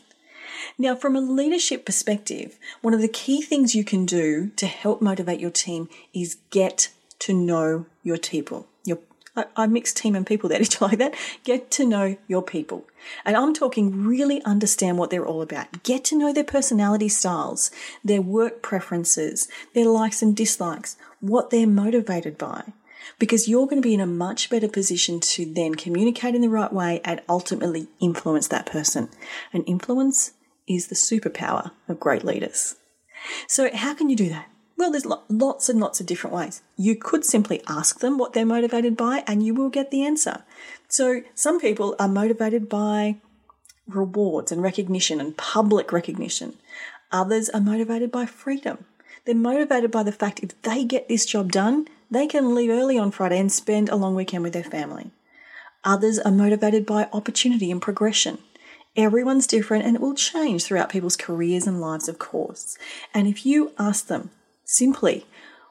Now, 0.79 0.95
from 0.95 1.17
a 1.17 1.21
leadership 1.21 1.85
perspective, 1.85 2.57
one 2.83 2.95
of 2.95 3.01
the 3.01 3.09
key 3.09 3.43
things 3.43 3.75
you 3.75 3.83
can 3.83 4.07
do 4.07 4.53
to 4.57 4.67
help 4.67 5.03
motivate 5.03 5.41
your 5.41 5.51
team 5.51 5.89
is 6.13 6.37
get 6.51 6.91
to 7.21 7.35
know 7.35 7.87
your 8.05 8.17
people. 8.17 8.69
Your, 8.85 8.99
I, 9.35 9.47
I 9.57 9.67
mixed 9.67 9.97
team 9.97 10.15
and 10.15 10.25
people 10.25 10.49
there. 10.49 10.59
Did 10.61 10.75
you 10.75 10.87
like 10.87 10.99
that? 10.99 11.17
Get 11.43 11.73
to 11.73 11.85
know 11.85 12.17
your 12.29 12.43
people. 12.43 12.87
And 13.25 13.37
I'm 13.37 13.55
talking 13.55 14.05
really 14.05 14.41
understand 14.45 14.99
what 14.99 15.11
they're 15.11 15.27
all 15.27 15.43
about. 15.43 15.83
Get 15.83 16.05
to 16.07 16.17
know 16.17 16.33
their 16.33 16.45
personality 16.45 17.09
styles, 17.09 17.73
their 18.05 18.23
work 18.23 18.63
preferences, 18.63 19.49
their 19.75 19.87
likes 19.87 20.23
and 20.23 20.37
dislikes, 20.37 20.97
what 21.21 21.51
they're 21.51 21.67
motivated 21.67 22.39
by 22.39 22.73
because 23.19 23.49
you're 23.49 23.67
going 23.67 23.81
to 23.81 23.87
be 23.87 23.95
in 23.95 24.01
a 24.01 24.07
much 24.07 24.51
better 24.51 24.69
position 24.69 25.21
to 25.21 25.45
then 25.45 25.75
communicate 25.75 26.35
in 26.35 26.41
the 26.41 26.49
right 26.49 26.73
way 26.73 27.01
and 27.05 27.21
ultimately 27.29 27.89
influence 28.01 28.49
that 28.49 28.67
person. 28.67 29.09
And 29.53 29.65
influence 29.67 30.33
is 30.67 30.89
the 30.89 30.95
superpower 30.95 31.71
of 31.89 32.01
great 32.01 32.25
leaders. 32.25 32.77
So, 33.47 33.75
how 33.75 33.95
can 33.95 34.09
you 34.11 34.17
do 34.17 34.29
that? 34.29 34.49
Well, 34.77 34.91
there's 34.91 35.07
lots 35.07 35.69
and 35.69 35.81
lots 35.81 36.01
of 36.01 36.07
different 36.07 36.35
ways. 36.35 36.63
You 36.77 36.97
could 36.97 37.25
simply 37.25 37.63
ask 37.69 38.01
them 38.01 38.19
what 38.19 38.33
they're 38.33 38.45
motivated 38.45 38.97
by, 38.97 39.23
and 39.27 39.45
you 39.45 39.55
will 39.55 39.71
get 39.71 39.91
the 39.91 40.05
answer. 40.05 40.43
So, 40.89 41.23
some 41.35 41.61
people 41.61 41.95
are 41.99 42.09
motivated 42.09 42.69
by 42.69 43.17
rewards 43.87 44.51
and 44.51 44.63
recognition 44.63 45.21
and 45.21 45.37
public 45.37 45.93
recognition. 45.93 46.55
Others 47.13 47.51
are 47.51 47.61
motivated 47.61 48.11
by 48.11 48.27
freedom. 48.27 48.85
They're 49.25 49.35
motivated 49.35 49.91
by 49.91 50.03
the 50.03 50.13
fact 50.13 50.41
if 50.41 50.61
they 50.63 50.85
get 50.85 51.09
this 51.09 51.25
job 51.25 51.53
done, 51.53 51.89
they 52.15 52.27
can 52.27 52.55
leave 52.55 52.71
early 52.71 52.99
on 52.99 53.11
Friday 53.11 53.39
and 53.39 53.51
spend 53.51 53.89
a 53.89 53.97
long 53.97 54.15
weekend 54.15 54.45
with 54.45 54.53
their 54.53 54.65
family. 54.65 55.11
Others 55.85 56.19
are 56.21 56.31
motivated 56.31 56.87
by 56.87 57.09
opportunity 57.13 57.71
and 57.71 57.83
progression. 57.83 58.39
Everyone's 58.97 59.47
different 59.47 59.85
and 59.85 59.97
it 59.97 60.01
will 60.01 60.15
change 60.15 60.65
throughout 60.65 60.89
people's 60.89 61.17
careers 61.17 61.67
and 61.67 61.81
lives, 61.81 62.09
of 62.09 62.19
course. 62.19 62.79
And 63.13 63.27
if 63.27 63.45
you 63.45 63.73
ask 63.79 64.07
them 64.07 64.31
simply, 64.65 65.27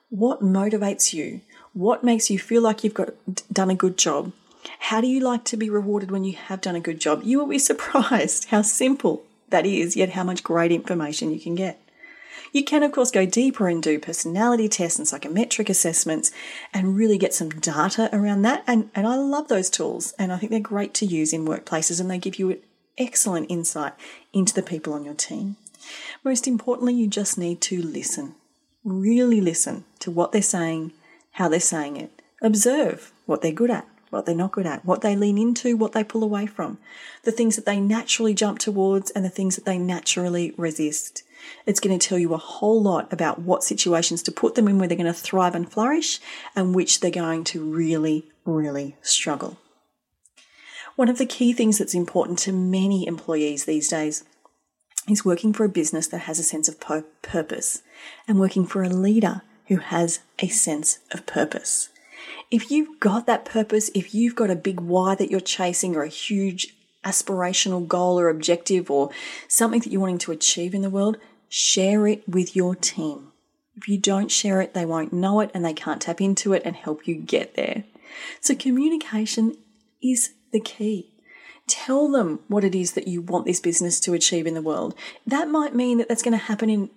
what 0.10 0.42
motivates 0.42 1.14
you? 1.14 1.42
What 1.74 2.04
makes 2.04 2.30
you 2.30 2.38
feel 2.38 2.62
like 2.62 2.84
you've 2.84 2.94
got 2.94 3.14
done 3.52 3.72
a 3.72 3.76
good 3.76 3.98
job? 3.98 4.32
How 4.80 5.02
do 5.02 5.08
you 5.08 5.20
like 5.20 5.44
to 5.46 5.58
be 5.58 5.70
rewarded 5.70 6.12
when 6.12 6.24
you 6.24 6.34
have 6.34 6.62
done 6.62 6.76
a 6.76 6.80
good 6.80 7.00
job? 7.00 7.22
You 7.24 7.40
will 7.40 7.48
be 7.48 7.60
surprised 7.72 8.46
how 8.46 8.62
simple 8.62 9.24
that 9.50 9.66
is, 9.66 9.96
yet 9.96 10.10
how 10.10 10.24
much 10.24 10.44
great 10.44 10.72
information 10.72 11.34
you 11.34 11.40
can 11.40 11.56
get. 11.56 11.83
You 12.54 12.64
can, 12.64 12.84
of 12.84 12.92
course, 12.92 13.10
go 13.10 13.26
deeper 13.26 13.68
and 13.68 13.82
do 13.82 13.98
personality 13.98 14.70
tests 14.70 15.00
and 15.00 15.08
psychometric 15.08 15.70
assessments 15.70 16.32
and 16.72 16.96
really 16.96 17.18
get 17.18 17.34
some 17.34 17.50
data 17.50 18.10
around 18.14 18.44
that. 18.44 18.64
And, 18.68 18.92
and 18.94 19.08
I 19.08 19.16
love 19.16 19.48
those 19.48 19.72
tools 19.72 20.14
and 20.20 20.32
I 20.32 20.38
think 20.38 20.52
they're 20.52 20.60
great 20.60 20.94
to 20.96 21.06
use 21.06 21.34
in 21.34 21.48
workplaces 21.48 22.00
and 22.00 22.12
they 22.12 22.20
give 22.20 22.38
you 22.38 22.62
excellent 22.96 23.50
insight 23.50 23.94
into 24.34 24.54
the 24.54 24.62
people 24.62 24.94
on 24.94 25.04
your 25.04 25.16
team. 25.16 25.58
Most 26.24 26.48
importantly, 26.48 26.94
you 26.94 27.08
just 27.08 27.40
need 27.40 27.60
to 27.62 27.82
listen. 27.82 28.36
Really 28.84 29.42
listen 29.42 29.86
to 30.00 30.12
what 30.12 30.32
they're 30.32 30.44
saying, 30.44 30.92
how 31.32 31.50
they're 31.50 31.60
saying 31.60 31.98
it. 31.98 32.22
Observe 32.40 33.12
what 33.26 33.42
they're 33.42 33.52
good 33.52 33.72
at, 33.72 33.88
what 34.12 34.28
they're 34.28 34.36
not 34.36 34.52
good 34.52 34.68
at, 34.68 34.86
what 34.86 35.02
they 35.02 35.16
lean 35.16 35.40
into, 35.40 35.76
what 35.76 35.94
they 35.94 36.04
pull 36.04 36.24
away 36.24 36.46
from, 36.46 36.78
the 37.24 37.32
things 37.32 37.56
that 37.56 37.66
they 37.66 37.80
naturally 37.80 38.36
jump 38.36 38.60
towards, 38.60 39.10
and 39.12 39.26
the 39.26 39.30
things 39.30 39.56
that 39.56 39.66
they 39.66 39.80
naturally 39.80 40.54
resist. 40.56 41.24
It's 41.66 41.80
going 41.80 41.98
to 41.98 42.08
tell 42.08 42.20
you 42.20 42.34
a 42.34 42.38
whole 42.38 42.82
lot 42.82 43.12
about 43.12 43.40
what 43.40 43.64
situations 43.64 44.24
to 44.24 44.32
put 44.32 44.56
them 44.56 44.68
in 44.68 44.80
where 44.80 44.88
they're 44.88 44.98
going 44.98 45.06
to 45.06 45.14
thrive 45.14 45.56
and 45.56 45.72
flourish 45.72 46.20
and 46.56 46.76
which 46.76 47.00
they're 47.00 47.12
going 47.12 47.44
to 47.46 47.64
really, 47.64 48.26
really 48.46 48.98
struggle. 49.02 49.58
One 50.96 51.10
of 51.10 51.18
the 51.18 51.26
key 51.26 51.54
things 51.54 51.80
that's 51.80 51.96
important 51.96 52.40
to 52.40 52.52
many 52.52 53.08
employees 53.08 53.66
these 53.66 53.88
days 53.88 54.24
is 55.10 55.26
working 55.26 55.52
for 55.54 55.64
a 55.64 55.70
business 55.70 56.08
that 56.08 56.20
has 56.20 56.40
a 56.40 56.44
sense 56.44 56.70
of 56.70 56.80
purpose 57.22 57.82
and 58.28 58.40
working 58.40 58.66
for 58.66 58.84
a 58.84 58.90
leader 58.90 59.42
who 59.68 59.78
has 59.78 60.20
a 60.40 60.48
sense 60.48 61.00
of 61.12 61.26
purpose. 61.26 61.90
If 62.52 62.70
you've 62.70 63.00
got 63.00 63.26
that 63.26 63.46
purpose, 63.46 63.90
if 63.96 64.14
you've 64.14 64.36
got 64.36 64.52
a 64.52 64.56
big 64.56 64.80
why 64.80 65.16
that 65.16 65.32
you're 65.32 65.40
chasing 65.40 65.96
or 65.96 66.04
a 66.04 66.10
huge 66.10 66.76
aspirational 67.04 67.88
goal 67.88 68.20
or 68.20 68.30
objective 68.30 68.90
or 68.90 69.10
something 69.48 69.82
that 69.82 69.92
you're 69.92 70.02
wanting 70.02 70.20
to 70.20 70.32
achieve 70.32 70.74
in 70.74 70.84
the 70.84 70.90
world, 70.90 71.18
share 71.56 72.08
it 72.08 72.28
with 72.28 72.56
your 72.56 72.74
team. 72.74 73.32
If 73.76 73.88
you 73.88 74.00
don't 74.00 74.32
share 74.32 74.60
it, 74.60 74.74
they 74.74 74.86
won't 74.86 75.14
know 75.14 75.40
it 75.40 75.52
and 75.54 75.64
they 75.64 75.74
can't 75.74 76.02
tap 76.02 76.20
into 76.20 76.52
it 76.52 76.64
and 76.66 76.76
help 76.76 77.08
you 77.08 77.14
get 77.14 77.56
there. 77.56 77.84
So, 78.42 78.56
communication 78.56 79.56
is 80.02 80.34
the 80.52 80.60
key. 80.60 81.12
Tell 81.68 82.12
them 82.12 82.40
what 82.48 82.64
it 82.64 82.74
is 82.74 82.94
that 82.94 83.08
you 83.08 83.22
want 83.22 83.46
this 83.46 83.60
business 83.60 84.00
to 84.00 84.14
achieve 84.14 84.48
in 84.48 84.56
the 84.56 84.64
world. 84.64 84.96
That 85.28 85.48
might 85.48 85.76
mean 85.76 86.00
that 86.00 86.10
that's 86.10 86.24
going 86.24 86.38
to 86.38 86.44
happen 86.44 86.72
in 86.72 86.90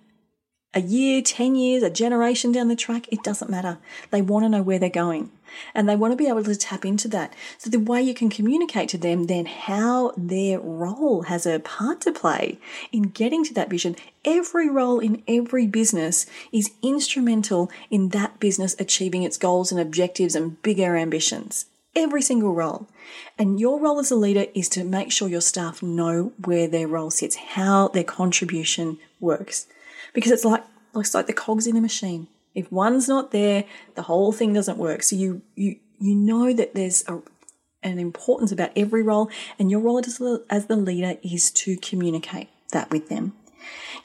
a 0.73 0.81
year, 0.81 1.21
10 1.21 1.55
years, 1.55 1.81
a 1.81 1.89
generation 1.89 2.51
down 2.51 2.67
the 2.67 2.75
track. 2.75 3.07
It 3.11 3.23
doesn't 3.23 3.49
matter. 3.49 3.77
They 4.11 4.21
want 4.21 4.45
to 4.45 4.49
know 4.49 4.61
where 4.61 4.79
they're 4.79 4.89
going 4.89 5.31
and 5.73 5.87
they 5.87 5.95
want 5.95 6.11
to 6.11 6.17
be 6.17 6.27
able 6.27 6.43
to 6.43 6.55
tap 6.55 6.85
into 6.85 7.07
that. 7.07 7.33
So, 7.57 7.69
the 7.69 7.79
way 7.79 8.01
you 8.01 8.13
can 8.13 8.29
communicate 8.29 8.89
to 8.89 8.97
them 8.97 9.25
then 9.25 9.45
how 9.45 10.13
their 10.17 10.59
role 10.59 11.23
has 11.23 11.45
a 11.45 11.59
part 11.59 12.01
to 12.01 12.11
play 12.11 12.59
in 12.91 13.03
getting 13.03 13.43
to 13.45 13.53
that 13.55 13.69
vision. 13.69 13.95
Every 14.25 14.69
role 14.69 14.99
in 14.99 15.23
every 15.27 15.67
business 15.67 16.25
is 16.51 16.71
instrumental 16.83 17.71
in 17.89 18.09
that 18.09 18.39
business 18.39 18.75
achieving 18.77 19.23
its 19.23 19.37
goals 19.37 19.71
and 19.71 19.79
objectives 19.79 20.35
and 20.35 20.61
bigger 20.61 20.95
ambitions 20.97 21.65
every 21.95 22.21
single 22.21 22.53
role. 22.53 22.87
And 23.39 23.59
your 23.59 23.79
role 23.79 23.99
as 23.99 24.11
a 24.11 24.15
leader 24.15 24.45
is 24.53 24.69
to 24.69 24.83
make 24.83 25.11
sure 25.11 25.27
your 25.27 25.41
staff 25.41 25.81
know 25.81 26.31
where 26.45 26.67
their 26.67 26.87
role 26.87 27.09
sits, 27.09 27.35
how 27.35 27.87
their 27.87 28.03
contribution 28.03 28.99
works. 29.19 29.65
Because 30.13 30.31
it's 30.31 30.45
like 30.45 30.63
it's 30.95 31.13
like 31.13 31.27
the 31.27 31.33
cogs 31.33 31.67
in 31.67 31.77
a 31.77 31.81
machine. 31.81 32.27
If 32.55 32.71
one's 32.71 33.07
not 33.07 33.31
there, 33.31 33.65
the 33.95 34.03
whole 34.03 34.31
thing 34.31 34.53
doesn't 34.53 34.77
work. 34.77 35.03
So 35.03 35.15
you 35.15 35.41
you 35.55 35.77
you 35.99 36.15
know 36.15 36.53
that 36.53 36.75
there's 36.75 37.07
a, 37.07 37.21
an 37.83 37.99
importance 37.99 38.51
about 38.51 38.71
every 38.75 39.03
role, 39.03 39.29
and 39.59 39.69
your 39.69 39.79
role 39.79 39.99
as, 39.99 40.21
as 40.49 40.65
the 40.65 40.75
leader 40.75 41.17
is 41.23 41.51
to 41.51 41.77
communicate 41.77 42.49
that 42.71 42.89
with 42.91 43.09
them. 43.09 43.33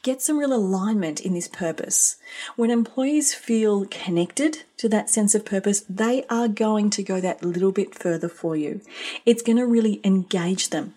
Get 0.02 0.20
some 0.20 0.38
real 0.38 0.52
alignment 0.52 1.20
in 1.20 1.34
this 1.34 1.46
purpose. 1.46 2.16
When 2.56 2.70
employees 2.70 3.34
feel 3.34 3.86
connected 3.86 4.64
to 4.78 4.88
that 4.88 5.08
sense 5.08 5.34
of 5.34 5.44
purpose, 5.44 5.84
they 5.88 6.24
are 6.28 6.48
going 6.48 6.90
to 6.90 7.02
go 7.04 7.20
that 7.20 7.44
little 7.44 7.70
bit 7.70 7.94
further 7.94 8.28
for 8.28 8.56
you. 8.56 8.80
It's 9.24 9.42
going 9.42 9.58
to 9.58 9.66
really 9.66 10.00
engage 10.02 10.70
them 10.70 10.94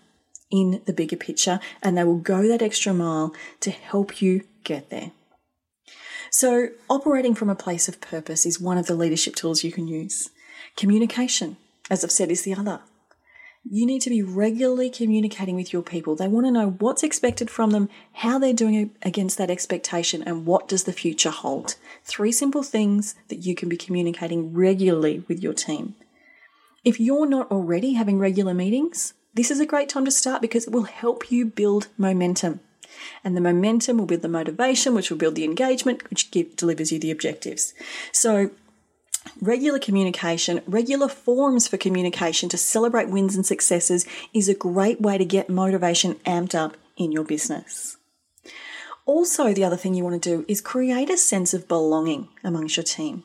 in 0.50 0.82
the 0.86 0.92
bigger 0.92 1.16
picture 1.16 1.60
and 1.82 1.96
they 1.96 2.04
will 2.04 2.18
go 2.18 2.46
that 2.48 2.62
extra 2.62 2.92
mile 2.94 3.34
to 3.60 3.70
help 3.70 4.20
you 4.22 4.44
get 4.66 4.90
there. 4.90 5.12
So, 6.30 6.68
operating 6.90 7.34
from 7.34 7.48
a 7.48 7.54
place 7.54 7.88
of 7.88 8.00
purpose 8.00 8.44
is 8.44 8.60
one 8.60 8.76
of 8.76 8.86
the 8.86 8.94
leadership 8.94 9.34
tools 9.36 9.64
you 9.64 9.72
can 9.72 9.88
use. 9.88 10.28
Communication, 10.76 11.56
as 11.88 12.04
I've 12.04 12.10
said, 12.12 12.30
is 12.30 12.42
the 12.42 12.54
other 12.54 12.80
you 13.68 13.84
need 13.84 14.00
to 14.02 14.10
be 14.10 14.22
regularly 14.22 14.88
communicating 14.88 15.56
with 15.56 15.72
your 15.72 15.82
people. 15.82 16.14
They 16.14 16.28
want 16.28 16.46
to 16.46 16.52
know 16.52 16.76
what's 16.78 17.02
expected 17.02 17.50
from 17.50 17.70
them, 17.70 17.88
how 18.12 18.38
they're 18.38 18.52
doing 18.52 18.94
against 19.02 19.38
that 19.38 19.50
expectation, 19.50 20.22
and 20.22 20.46
what 20.46 20.68
does 20.68 20.84
the 20.84 20.92
future 20.92 21.30
hold. 21.30 21.74
Three 22.04 22.30
simple 22.30 22.62
things 22.62 23.16
that 23.28 23.44
you 23.44 23.54
can 23.54 23.68
be 23.68 23.76
communicating 23.76 24.54
regularly 24.54 25.24
with 25.26 25.42
your 25.42 25.52
team. 25.52 25.96
If 26.84 27.00
you're 27.00 27.26
not 27.26 27.50
already 27.50 27.94
having 27.94 28.20
regular 28.20 28.54
meetings, 28.54 29.14
this 29.34 29.50
is 29.50 29.58
a 29.58 29.66
great 29.66 29.88
time 29.88 30.04
to 30.04 30.10
start 30.12 30.40
because 30.40 30.66
it 30.66 30.72
will 30.72 30.84
help 30.84 31.32
you 31.32 31.44
build 31.44 31.88
momentum. 31.98 32.60
And 33.24 33.36
the 33.36 33.40
momentum 33.40 33.98
will 33.98 34.06
build 34.06 34.22
the 34.22 34.28
motivation, 34.28 34.94
which 34.94 35.10
will 35.10 35.18
build 35.18 35.34
the 35.34 35.44
engagement, 35.44 36.08
which 36.10 36.30
give, 36.30 36.56
delivers 36.56 36.92
you 36.92 36.98
the 36.98 37.10
objectives. 37.10 37.74
So 38.12 38.50
Regular 39.40 39.78
communication, 39.78 40.62
regular 40.66 41.08
forums 41.08 41.66
for 41.66 41.76
communication 41.76 42.48
to 42.48 42.56
celebrate 42.56 43.08
wins 43.08 43.34
and 43.34 43.44
successes 43.44 44.06
is 44.32 44.48
a 44.48 44.54
great 44.54 45.00
way 45.00 45.18
to 45.18 45.24
get 45.24 45.50
motivation 45.50 46.14
amped 46.26 46.54
up 46.54 46.76
in 46.96 47.12
your 47.12 47.24
business. 47.24 47.96
Also, 49.04 49.52
the 49.52 49.64
other 49.64 49.76
thing 49.76 49.94
you 49.94 50.04
want 50.04 50.20
to 50.20 50.36
do 50.36 50.44
is 50.48 50.60
create 50.60 51.10
a 51.10 51.16
sense 51.16 51.54
of 51.54 51.68
belonging 51.68 52.28
amongst 52.42 52.76
your 52.76 52.84
team. 52.84 53.24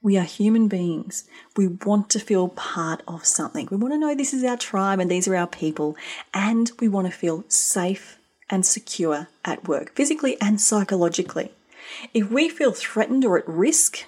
We 0.00 0.16
are 0.16 0.24
human 0.24 0.68
beings. 0.68 1.24
We 1.56 1.68
want 1.68 2.10
to 2.10 2.18
feel 2.18 2.48
part 2.48 3.02
of 3.06 3.24
something. 3.24 3.68
We 3.70 3.76
want 3.76 3.94
to 3.94 3.98
know 3.98 4.14
this 4.14 4.34
is 4.34 4.42
our 4.42 4.56
tribe 4.56 4.98
and 5.00 5.10
these 5.10 5.28
are 5.28 5.36
our 5.36 5.46
people. 5.46 5.96
And 6.34 6.70
we 6.80 6.88
want 6.88 7.06
to 7.06 7.12
feel 7.12 7.44
safe 7.48 8.18
and 8.52 8.64
secure 8.64 9.28
at 9.44 9.66
work, 9.66 9.92
physically 9.96 10.40
and 10.40 10.60
psychologically. 10.60 11.50
If 12.14 12.30
we 12.30 12.48
feel 12.48 12.72
threatened 12.72 13.24
or 13.24 13.38
at 13.38 13.48
risk, 13.48 14.04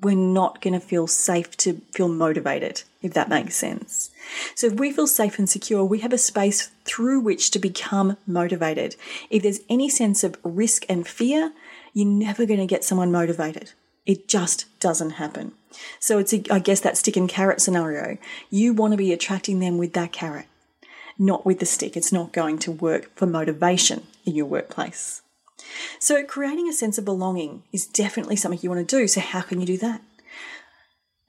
we're 0.00 0.16
not 0.16 0.60
going 0.60 0.74
to 0.74 0.80
feel 0.80 1.06
safe 1.06 1.56
to 1.58 1.74
feel 1.92 2.08
motivated, 2.08 2.82
if 3.02 3.14
that 3.14 3.28
makes 3.28 3.54
sense. 3.54 4.10
So, 4.54 4.66
if 4.66 4.74
we 4.74 4.90
feel 4.92 5.06
safe 5.06 5.38
and 5.38 5.48
secure, 5.48 5.84
we 5.84 6.00
have 6.00 6.12
a 6.12 6.18
space 6.18 6.70
through 6.84 7.20
which 7.20 7.50
to 7.52 7.58
become 7.58 8.16
motivated. 8.26 8.96
If 9.30 9.42
there's 9.42 9.60
any 9.68 9.88
sense 9.88 10.24
of 10.24 10.36
risk 10.42 10.84
and 10.88 11.06
fear, 11.06 11.52
you're 11.92 12.06
never 12.06 12.46
going 12.46 12.60
to 12.60 12.66
get 12.66 12.84
someone 12.84 13.12
motivated. 13.12 13.72
It 14.04 14.26
just 14.26 14.66
doesn't 14.80 15.10
happen. 15.10 15.52
So, 16.00 16.18
it's, 16.18 16.32
a, 16.32 16.42
I 16.50 16.58
guess, 16.58 16.80
that 16.80 16.96
stick 16.96 17.16
and 17.16 17.28
carrot 17.28 17.60
scenario. 17.60 18.18
You 18.50 18.74
want 18.74 18.92
to 18.92 18.98
be 18.98 19.12
attracting 19.12 19.60
them 19.60 19.78
with 19.78 19.92
that 19.92 20.12
carrot, 20.12 20.46
not 21.22 21.46
with 21.46 21.60
the 21.60 21.66
stick. 21.66 21.96
It's 21.96 22.12
not 22.12 22.32
going 22.32 22.58
to 22.58 22.72
work 22.72 23.14
for 23.16 23.26
motivation 23.26 24.06
in 24.26 24.34
your 24.34 24.46
workplace. 24.46 25.22
So, 25.98 26.24
creating 26.24 26.68
a 26.68 26.72
sense 26.72 26.98
of 26.98 27.04
belonging 27.04 27.62
is 27.72 27.86
definitely 27.86 28.36
something 28.36 28.58
you 28.62 28.70
want 28.70 28.86
to 28.86 28.96
do. 28.98 29.06
So, 29.06 29.20
how 29.20 29.42
can 29.42 29.60
you 29.60 29.66
do 29.66 29.78
that? 29.78 30.02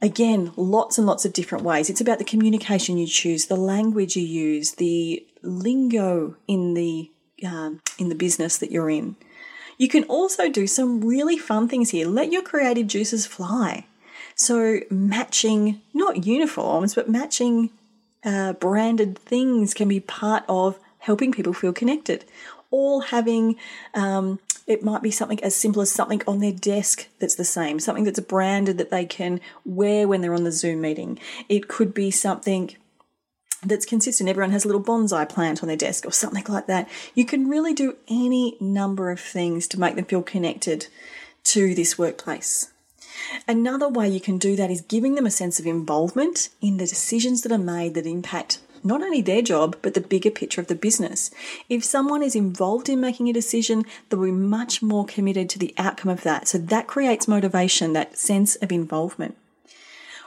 Again, 0.02 0.52
lots 0.58 0.98
and 0.98 1.08
lots 1.08 1.24
of 1.24 1.32
different 1.32 1.64
ways. 1.64 1.90
It's 1.90 2.02
about 2.02 2.18
the 2.18 2.26
communication 2.26 2.98
you 2.98 3.08
choose, 3.08 3.46
the 3.46 3.56
language 3.56 4.16
you 4.18 4.24
use, 4.24 4.72
the 4.74 5.26
lingo 5.44 6.36
in 6.48 6.74
the 6.74 7.12
um, 7.46 7.82
in 8.00 8.10
the 8.10 8.16
business 8.16 8.58
that 8.58 8.72
you're 8.72 8.90
in. 8.90 9.16
You 9.78 9.88
can 9.88 10.04
also 10.06 10.50
do 10.50 10.68
some 10.68 11.02
really 11.02 11.38
fun 11.38 11.68
things 11.68 11.92
here. 11.92 12.08
Let 12.08 12.32
your 12.32 12.42
creative 12.42 12.88
juices 12.88 13.26
fly. 13.26 13.86
So, 14.36 14.80
matching 14.90 15.82
not 15.94 16.26
uniforms, 16.26 16.96
but 16.96 17.10
matching 17.10 17.70
uh, 18.25 18.53
branded 18.53 19.18
things 19.18 19.74
can 19.74 19.88
be 19.88 20.00
part 20.00 20.44
of 20.48 20.80
helping 21.00 21.32
people 21.32 21.53
feel 21.53 21.74
connected 21.74 22.24
all 22.72 23.01
having 23.01 23.56
um, 23.94 24.39
it 24.65 24.84
might 24.84 25.01
be 25.01 25.12
something 25.12 25.42
as 25.44 25.56
simple 25.56 25.82
as 25.82 25.92
something 25.92 26.22
on 26.25 26.39
their 26.39 26.51
desk 26.51 27.08
that's 27.20 27.36
the 27.36 27.46
same, 27.46 27.80
something 27.80 28.03
that's 28.03 28.20
branded 28.20 28.77
that 28.77 28.89
they 28.89 29.06
can 29.06 29.42
wear 29.65 30.08
when 30.08 30.22
they're 30.22 30.34
on 30.34 30.44
the 30.44 30.51
Zoom 30.51 30.82
meeting. 30.82 31.20
It 31.50 31.68
could 31.68 31.94
be 31.94 32.12
something 32.12 32.75
that's 33.62 33.86
consistent. 33.86 34.30
Everyone 34.30 34.51
has 34.51 34.65
a 34.65 34.68
little 34.68 34.84
bonsai 34.84 35.27
plant 35.27 35.62
on 35.62 35.68
their 35.68 35.77
desk 35.77 36.06
or 36.06 36.12
something 36.12 36.46
like 36.48 36.68
that. 36.68 36.89
You 37.13 37.25
can 37.25 37.48
really 37.48 37.74
do 37.74 37.98
any 38.08 38.58
number 38.60 39.12
of 39.12 39.20
things 39.20 39.68
to 39.70 39.80
make 39.80 39.96
them 39.96 40.06
feel 40.06 40.24
connected 40.24 40.88
to 41.46 41.75
this 41.75 41.98
workplace. 41.98 42.73
Another 43.48 43.89
way 43.89 44.08
you 44.10 44.20
can 44.20 44.38
do 44.38 44.56
that 44.56 44.72
is 44.72 44.82
giving 44.82 45.15
them 45.15 45.25
a 45.25 45.32
sense 45.32 45.60
of 45.60 45.65
involvement 45.65 46.50
in 46.62 46.77
the 46.77 46.88
decisions 46.88 47.42
that 47.42 47.51
are 47.51 47.58
made 47.58 47.94
that 47.96 48.06
impact 48.06 48.60
not 48.84 49.01
only 49.01 49.22
their 49.22 49.42
job, 49.42 49.77
but 49.82 49.94
the 49.94 50.01
bigger 50.01 50.30
picture 50.30 50.60
of 50.60 50.68
the 50.68 50.75
business. 50.75 51.32
If 51.70 51.84
someone 51.84 52.22
is 52.22 52.36
involved 52.36 52.89
in 52.89 53.00
making 53.00 53.30
a 53.30 53.34
decision, 53.34 53.86
they'll 54.10 54.24
be 54.24 54.32
much 54.32 54.82
more 54.82 55.06
committed 55.06 55.50
to 55.51 55.60
the 55.60 55.74
outcome 55.77 56.12
of 56.12 56.24
that. 56.24 56.48
So 56.48 56.58
that 56.58 56.88
creates 56.88 57.27
motivation, 57.27 57.94
that 57.94 58.18
sense 58.18 58.56
of 58.58 58.72
involvement. 58.72 59.38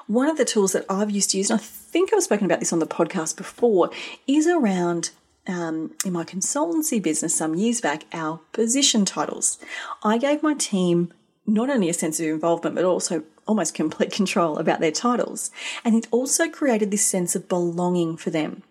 One 0.06 0.28
of 0.28 0.38
the 0.38 0.44
tools 0.44 0.72
that 0.72 0.86
I've 0.88 1.10
used 1.10 1.30
to 1.30 1.38
use, 1.38 1.50
and 1.50 1.60
I 1.60 1.62
think 1.62 2.12
I've 2.12 2.22
spoken 2.22 2.46
about 2.46 2.60
this 2.60 2.72
on 2.72 2.78
the 2.78 2.86
podcast 2.86 3.36
before, 3.36 3.90
is 4.26 4.46
around 4.46 5.10
um, 5.48 5.94
in 6.04 6.12
my 6.12 6.24
consultancy 6.24 7.02
business 7.02 7.34
some 7.34 7.54
years 7.54 7.80
back, 7.80 8.04
our 8.12 8.40
position 8.52 9.04
titles. 9.04 9.58
I 10.02 10.18
gave 10.18 10.42
my 10.42 10.54
team 10.54 11.12
not 11.46 11.70
only 11.70 11.88
a 11.88 11.94
sense 11.94 12.20
of 12.20 12.26
involvement, 12.26 12.76
but 12.76 12.84
also 12.84 13.24
almost 13.46 13.74
complete 13.74 14.12
control 14.20 14.58
about 14.58 14.80
their 14.80 14.90
titles. 14.90 15.50
And 15.84 15.94
it 15.94 16.06
also 16.10 16.48
created 16.48 16.90
this 16.90 17.04
sense 17.04 17.36
of 17.36 17.48
belonging 17.48 18.16
for 18.16 18.30
them 18.30 18.62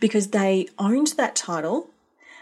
because 0.00 0.28
they 0.28 0.68
owned 0.78 1.14
that 1.16 1.36
title. 1.36 1.90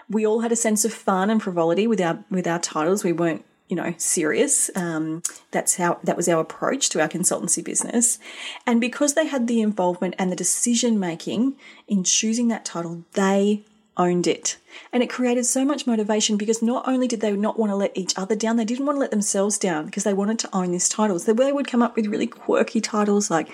We 0.09 0.27
all 0.27 0.41
had 0.41 0.53
a 0.53 0.57
sense 0.57 0.85
of 0.85 0.93
fun 0.93 1.31
and 1.31 1.43
frivolity 1.43 1.87
with 1.87 2.01
our 2.01 2.25
with 2.31 2.47
our 2.47 2.59
titles. 2.59 3.05
We 3.05 3.13
weren't 3.13 3.45
you 3.73 3.77
know, 3.77 3.95
serious. 3.97 4.71
Um, 4.77 5.23
that's 5.51 5.77
how 5.77 5.99
that 6.05 6.15
was 6.15 6.29
our 6.29 6.43
approach 6.43 6.91
to 6.91 7.01
our 7.01 7.09
consultancy 7.09 7.65
business. 7.65 8.19
And 8.67 8.83
because 8.83 9.15
they 9.15 9.27
had 9.27 9.47
the 9.47 9.63
involvement 9.63 10.15
and 10.19 10.31
the 10.31 10.37
decision 10.37 11.01
making 11.01 11.57
in 11.89 12.05
choosing 12.05 12.49
that 12.49 12.67
title, 12.67 13.05
they 13.15 13.65
owned 13.97 14.27
it. 14.27 14.57
And 14.93 15.03
it 15.03 15.11
created 15.11 15.45
so 15.45 15.65
much 15.65 15.87
motivation 15.87 16.37
because 16.37 16.63
not 16.63 16.87
only 16.89 17.07
did 17.07 17.21
they 17.21 17.33
not 17.33 17.59
want 17.59 17.71
to 17.71 17.77
let 17.77 17.97
each 17.97 18.17
other 18.17 18.35
down, 18.35 18.57
they 18.57 18.65
didn't 18.65 18.87
want 18.87 18.97
to 18.97 19.01
let 19.01 19.11
themselves 19.11 19.59
down 19.59 19.87
because 19.87 20.05
they 20.05 20.15
wanted 20.15 20.39
to 20.41 20.57
own 20.57 20.73
this 20.73 20.89
title. 20.89 21.19
So 21.19 21.33
they 21.33 21.53
would 21.53 21.67
come 21.67 21.83
up 21.83 21.97
with 21.97 22.07
really 22.07 22.27
quirky 22.27 22.81
titles 22.81 23.31
like 23.31 23.49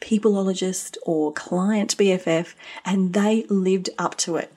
peopleologist 0.00 0.96
or 1.02 1.32
client 1.32 1.96
BFF, 1.96 2.54
and 2.84 3.12
they 3.12 3.44
lived 3.48 3.90
up 3.98 4.16
to 4.18 4.36
it. 4.36 4.52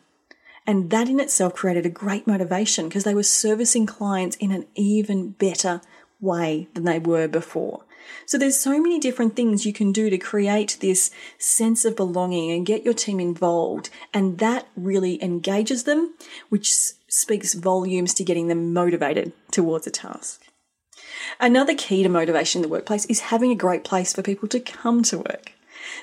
And 0.67 0.91
that 0.91 1.09
in 1.09 1.19
itself 1.19 1.55
created 1.55 1.85
a 1.85 1.89
great 1.89 2.27
motivation 2.27 2.87
because 2.87 3.03
they 3.03 3.15
were 3.15 3.23
servicing 3.23 3.85
clients 3.85 4.35
in 4.37 4.51
an 4.51 4.67
even 4.75 5.31
better 5.31 5.81
way 6.19 6.67
than 6.73 6.83
they 6.83 6.99
were 6.99 7.27
before. 7.27 7.83
So 8.25 8.37
there's 8.37 8.57
so 8.57 8.81
many 8.81 8.99
different 8.99 9.35
things 9.35 9.65
you 9.65 9.73
can 9.73 9.91
do 9.91 10.09
to 10.09 10.17
create 10.17 10.77
this 10.79 11.11
sense 11.37 11.85
of 11.85 11.95
belonging 11.95 12.51
and 12.51 12.65
get 12.65 12.83
your 12.83 12.93
team 12.93 13.19
involved. 13.19 13.89
And 14.13 14.37
that 14.39 14.67
really 14.75 15.21
engages 15.23 15.83
them, 15.83 16.13
which 16.49 16.73
speaks 16.73 17.53
volumes 17.53 18.13
to 18.15 18.23
getting 18.23 18.47
them 18.47 18.73
motivated 18.73 19.33
towards 19.51 19.87
a 19.87 19.91
task. 19.91 20.41
Another 21.39 21.75
key 21.75 22.03
to 22.03 22.09
motivation 22.09 22.59
in 22.59 22.63
the 22.63 22.71
workplace 22.71 23.05
is 23.05 23.21
having 23.21 23.51
a 23.51 23.55
great 23.55 23.83
place 23.83 24.13
for 24.13 24.21
people 24.21 24.47
to 24.49 24.59
come 24.59 25.03
to 25.03 25.17
work. 25.17 25.53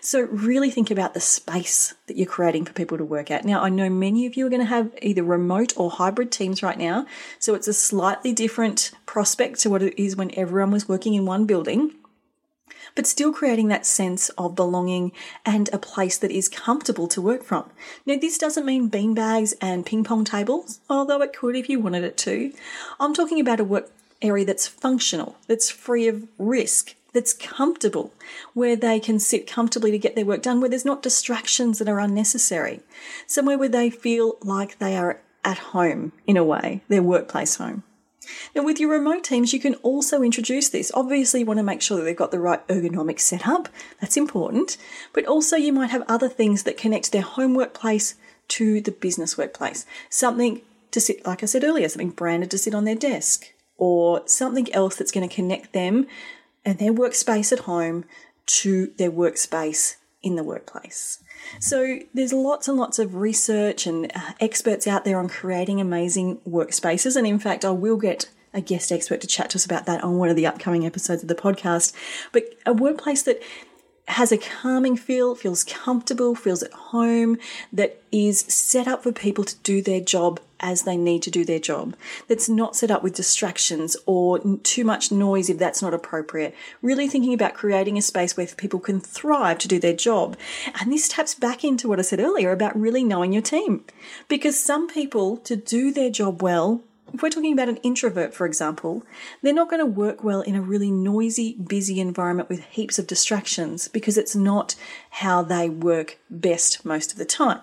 So, 0.00 0.22
really 0.22 0.70
think 0.70 0.90
about 0.90 1.14
the 1.14 1.20
space 1.20 1.94
that 2.06 2.16
you're 2.16 2.26
creating 2.26 2.64
for 2.64 2.72
people 2.72 2.98
to 2.98 3.04
work 3.04 3.30
at. 3.30 3.44
Now, 3.44 3.62
I 3.62 3.68
know 3.68 3.90
many 3.90 4.26
of 4.26 4.36
you 4.36 4.46
are 4.46 4.50
going 4.50 4.62
to 4.62 4.66
have 4.66 4.92
either 5.02 5.22
remote 5.22 5.72
or 5.76 5.90
hybrid 5.90 6.30
teams 6.30 6.62
right 6.62 6.78
now, 6.78 7.06
so 7.38 7.54
it's 7.54 7.68
a 7.68 7.74
slightly 7.74 8.32
different 8.32 8.92
prospect 9.06 9.60
to 9.60 9.70
what 9.70 9.82
it 9.82 10.00
is 10.00 10.16
when 10.16 10.36
everyone 10.38 10.70
was 10.70 10.88
working 10.88 11.14
in 11.14 11.26
one 11.26 11.46
building 11.46 11.94
but 12.94 13.06
still 13.06 13.32
creating 13.32 13.68
that 13.68 13.86
sense 13.86 14.28
of 14.30 14.56
belonging 14.56 15.12
and 15.44 15.68
a 15.72 15.78
place 15.78 16.18
that 16.18 16.30
is 16.30 16.48
comfortable 16.48 17.06
to 17.08 17.22
work 17.22 17.44
from. 17.44 17.70
Now, 18.04 18.16
this 18.16 18.38
doesn't 18.38 18.66
mean 18.66 18.90
beanbags 18.90 19.54
and 19.60 19.86
ping 19.86 20.04
pong 20.04 20.24
tables, 20.24 20.80
although 20.90 21.22
it 21.22 21.32
could 21.32 21.56
if 21.56 21.68
you 21.68 21.78
wanted 21.78 22.04
it 22.04 22.16
to. 22.18 22.52
I'm 22.98 23.14
talking 23.14 23.40
about 23.40 23.60
a 23.60 23.64
work 23.64 23.90
area 24.20 24.44
that's 24.44 24.66
functional, 24.66 25.36
that's 25.46 25.70
free 25.70 26.08
of 26.08 26.26
risk, 26.38 26.94
that's 27.12 27.32
comfortable, 27.32 28.12
where 28.54 28.76
they 28.76 29.00
can 29.00 29.18
sit 29.18 29.46
comfortably 29.46 29.90
to 29.90 29.98
get 29.98 30.14
their 30.14 30.24
work 30.24 30.42
done, 30.42 30.60
where 30.60 30.70
there's 30.70 30.84
not 30.84 31.02
distractions 31.02 31.78
that 31.78 31.88
are 31.88 32.00
unnecessary, 32.00 32.80
somewhere 33.26 33.58
where 33.58 33.68
they 33.68 33.90
feel 33.90 34.36
like 34.42 34.78
they 34.78 34.96
are 34.96 35.20
at 35.44 35.58
home 35.58 36.12
in 36.26 36.36
a 36.36 36.44
way, 36.44 36.82
their 36.88 37.02
workplace 37.02 37.56
home. 37.56 37.82
Now, 38.54 38.62
with 38.62 38.78
your 38.78 38.90
remote 38.90 39.24
teams, 39.24 39.54
you 39.54 39.60
can 39.60 39.74
also 39.76 40.22
introduce 40.22 40.68
this. 40.68 40.92
Obviously, 40.94 41.40
you 41.40 41.46
want 41.46 41.58
to 41.58 41.64
make 41.64 41.80
sure 41.80 41.96
that 41.96 42.04
they've 42.04 42.14
got 42.14 42.30
the 42.30 42.38
right 42.38 42.66
ergonomic 42.68 43.20
setup, 43.20 43.68
that's 44.00 44.18
important, 44.18 44.76
but 45.14 45.24
also 45.24 45.56
you 45.56 45.72
might 45.72 45.90
have 45.90 46.04
other 46.08 46.28
things 46.28 46.64
that 46.64 46.76
connect 46.76 47.10
their 47.10 47.22
home 47.22 47.54
workplace 47.54 48.16
to 48.48 48.80
the 48.80 48.92
business 48.92 49.38
workplace. 49.38 49.86
Something 50.10 50.60
to 50.90 51.00
sit, 51.00 51.26
like 51.26 51.42
I 51.42 51.46
said 51.46 51.64
earlier, 51.64 51.88
something 51.88 52.10
branded 52.10 52.50
to 52.50 52.58
sit 52.58 52.74
on 52.74 52.84
their 52.84 52.94
desk, 52.94 53.52
or 53.78 54.22
something 54.26 54.72
else 54.74 54.96
that's 54.96 55.12
going 55.12 55.26
to 55.26 55.34
connect 55.34 55.72
them 55.72 56.06
and 56.68 56.78
their 56.78 56.92
workspace 56.92 57.50
at 57.50 57.60
home 57.60 58.04
to 58.44 58.92
their 58.98 59.10
workspace 59.10 59.96
in 60.22 60.36
the 60.36 60.44
workplace. 60.44 61.22
So 61.60 62.00
there's 62.12 62.32
lots 62.32 62.68
and 62.68 62.76
lots 62.76 62.98
of 62.98 63.14
research 63.14 63.86
and 63.86 64.12
uh, 64.14 64.32
experts 64.38 64.86
out 64.86 65.04
there 65.04 65.18
on 65.18 65.28
creating 65.28 65.80
amazing 65.80 66.38
workspaces. 66.46 67.16
And 67.16 67.26
in 67.26 67.38
fact, 67.38 67.64
I 67.64 67.70
will 67.70 67.96
get 67.96 68.28
a 68.52 68.60
guest 68.60 68.92
expert 68.92 69.22
to 69.22 69.26
chat 69.26 69.50
to 69.50 69.56
us 69.56 69.64
about 69.64 69.86
that 69.86 70.04
on 70.04 70.18
one 70.18 70.28
of 70.28 70.36
the 70.36 70.46
upcoming 70.46 70.84
episodes 70.84 71.22
of 71.22 71.28
the 71.28 71.34
podcast. 71.34 71.94
But 72.32 72.44
a 72.66 72.74
workplace 72.74 73.22
that 73.22 73.42
has 74.08 74.32
a 74.32 74.38
calming 74.38 74.96
feel, 74.96 75.34
feels 75.34 75.64
comfortable, 75.64 76.34
feels 76.34 76.62
at 76.62 76.72
home, 76.72 77.36
that 77.72 78.02
is 78.10 78.40
set 78.40 78.88
up 78.88 79.02
for 79.02 79.12
people 79.12 79.44
to 79.44 79.56
do 79.62 79.82
their 79.82 80.00
job 80.00 80.40
as 80.60 80.82
they 80.82 80.96
need 80.96 81.22
to 81.22 81.30
do 81.30 81.44
their 81.44 81.58
job. 81.58 81.94
That's 82.26 82.48
not 82.48 82.74
set 82.74 82.90
up 82.90 83.02
with 83.02 83.14
distractions 83.14 83.96
or 84.06 84.38
too 84.62 84.84
much 84.84 85.12
noise 85.12 85.48
if 85.48 85.58
that's 85.58 85.82
not 85.82 85.94
appropriate. 85.94 86.54
Really 86.82 87.06
thinking 87.06 87.34
about 87.34 87.54
creating 87.54 87.96
a 87.96 88.02
space 88.02 88.36
where 88.36 88.46
people 88.46 88.80
can 88.80 89.00
thrive 89.00 89.58
to 89.58 89.68
do 89.68 89.78
their 89.78 89.92
job. 89.92 90.36
And 90.80 90.90
this 90.92 91.08
taps 91.08 91.34
back 91.34 91.62
into 91.62 91.88
what 91.88 91.98
I 91.98 92.02
said 92.02 92.20
earlier 92.20 92.50
about 92.50 92.78
really 92.78 93.04
knowing 93.04 93.32
your 93.32 93.42
team. 93.42 93.84
Because 94.26 94.58
some 94.58 94.88
people, 94.88 95.36
to 95.38 95.54
do 95.54 95.92
their 95.92 96.10
job 96.10 96.42
well, 96.42 96.82
if 97.12 97.22
we're 97.22 97.30
talking 97.30 97.52
about 97.52 97.68
an 97.68 97.78
introvert, 97.78 98.34
for 98.34 98.46
example, 98.46 99.02
they're 99.42 99.54
not 99.54 99.70
going 99.70 99.80
to 99.80 99.86
work 99.86 100.22
well 100.22 100.42
in 100.42 100.54
a 100.54 100.60
really 100.62 100.90
noisy, 100.90 101.54
busy 101.54 102.00
environment 102.00 102.48
with 102.48 102.64
heaps 102.64 102.98
of 102.98 103.06
distractions 103.06 103.88
because 103.88 104.18
it's 104.18 104.36
not 104.36 104.74
how 105.10 105.42
they 105.42 105.68
work 105.68 106.18
best 106.30 106.84
most 106.84 107.12
of 107.12 107.18
the 107.18 107.24
time. 107.24 107.60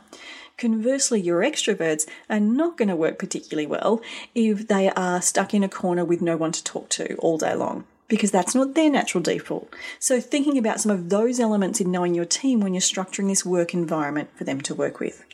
Conversely, 0.57 1.19
your 1.19 1.41
extroverts 1.41 2.07
are 2.29 2.39
not 2.39 2.77
going 2.77 2.87
to 2.87 2.95
work 2.95 3.19
particularly 3.19 3.67
well 3.67 4.01
if 4.33 4.67
they 4.67 4.89
are 4.91 5.21
stuck 5.21 5.53
in 5.53 5.63
a 5.63 5.69
corner 5.69 6.05
with 6.05 6.21
no 6.21 6.37
one 6.37 6.53
to 6.53 6.63
talk 6.63 6.89
to 6.89 7.15
all 7.17 7.37
day 7.37 7.53
long 7.53 7.85
because 8.07 8.31
that's 8.31 8.55
not 8.55 8.73
their 8.73 8.89
natural 8.89 9.21
default. 9.21 9.73
So, 9.99 10.21
thinking 10.21 10.57
about 10.57 10.79
some 10.79 10.91
of 10.91 11.09
those 11.09 11.39
elements 11.39 11.81
in 11.81 11.91
knowing 11.91 12.15
your 12.15 12.25
team 12.25 12.61
when 12.61 12.73
you're 12.73 12.81
structuring 12.81 13.27
this 13.27 13.45
work 13.45 13.73
environment 13.73 14.29
for 14.35 14.43
them 14.43 14.61
to 14.61 14.75
work 14.75 14.99
with. 14.99 15.25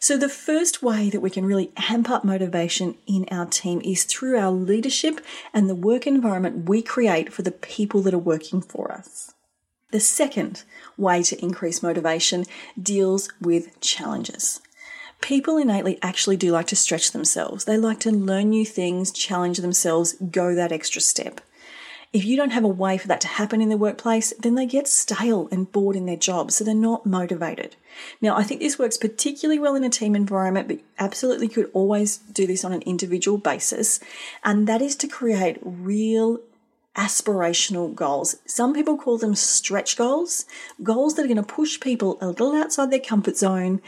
So, 0.00 0.16
the 0.16 0.28
first 0.28 0.82
way 0.82 1.10
that 1.10 1.20
we 1.20 1.30
can 1.30 1.44
really 1.44 1.72
amp 1.76 2.10
up 2.10 2.24
motivation 2.24 2.96
in 3.06 3.26
our 3.30 3.46
team 3.46 3.80
is 3.84 4.04
through 4.04 4.38
our 4.38 4.50
leadership 4.50 5.20
and 5.52 5.68
the 5.68 5.74
work 5.74 6.06
environment 6.06 6.68
we 6.68 6.82
create 6.82 7.32
for 7.32 7.42
the 7.42 7.52
people 7.52 8.02
that 8.02 8.14
are 8.14 8.18
working 8.18 8.60
for 8.60 8.92
us. 8.92 9.32
The 9.92 10.00
second 10.00 10.64
way 10.96 11.22
to 11.24 11.40
increase 11.42 11.82
motivation 11.82 12.46
deals 12.80 13.28
with 13.40 13.78
challenges. 13.80 14.60
People 15.20 15.56
innately 15.56 15.98
actually 16.02 16.36
do 16.36 16.50
like 16.50 16.66
to 16.68 16.76
stretch 16.76 17.12
themselves. 17.12 17.64
They 17.64 17.76
like 17.76 18.00
to 18.00 18.10
learn 18.10 18.50
new 18.50 18.66
things, 18.66 19.12
challenge 19.12 19.58
themselves, 19.58 20.14
go 20.14 20.54
that 20.54 20.72
extra 20.72 21.00
step. 21.00 21.40
If 22.12 22.26
you 22.26 22.36
don't 22.36 22.50
have 22.50 22.64
a 22.64 22.68
way 22.68 22.98
for 22.98 23.08
that 23.08 23.22
to 23.22 23.28
happen 23.28 23.62
in 23.62 23.70
the 23.70 23.76
workplace, 23.78 24.34
then 24.38 24.54
they 24.54 24.66
get 24.66 24.86
stale 24.86 25.48
and 25.50 25.72
bored 25.72 25.96
in 25.96 26.04
their 26.04 26.16
job, 26.16 26.50
so 26.50 26.62
they're 26.62 26.74
not 26.74 27.06
motivated. 27.06 27.76
Now, 28.20 28.36
I 28.36 28.42
think 28.42 28.60
this 28.60 28.78
works 28.78 28.98
particularly 28.98 29.58
well 29.58 29.74
in 29.74 29.84
a 29.84 29.88
team 29.88 30.14
environment, 30.14 30.68
but 30.68 30.80
absolutely 30.98 31.48
could 31.48 31.70
always 31.72 32.18
do 32.18 32.46
this 32.46 32.66
on 32.66 32.72
an 32.74 32.82
individual 32.82 33.38
basis, 33.38 33.98
and 34.44 34.66
that 34.66 34.82
is 34.82 34.94
to 34.96 35.08
create 35.08 35.58
real 35.62 36.40
aspirational 36.94 37.94
goals. 37.94 38.36
Some 38.44 38.74
people 38.74 38.98
call 38.98 39.16
them 39.16 39.34
stretch 39.34 39.96
goals, 39.96 40.44
goals 40.82 41.14
that 41.14 41.24
are 41.24 41.28
going 41.28 41.36
to 41.38 41.42
push 41.42 41.80
people 41.80 42.18
a 42.20 42.26
little 42.26 42.54
outside 42.54 42.90
their 42.90 43.00
comfort 43.00 43.38
zone, 43.38 43.80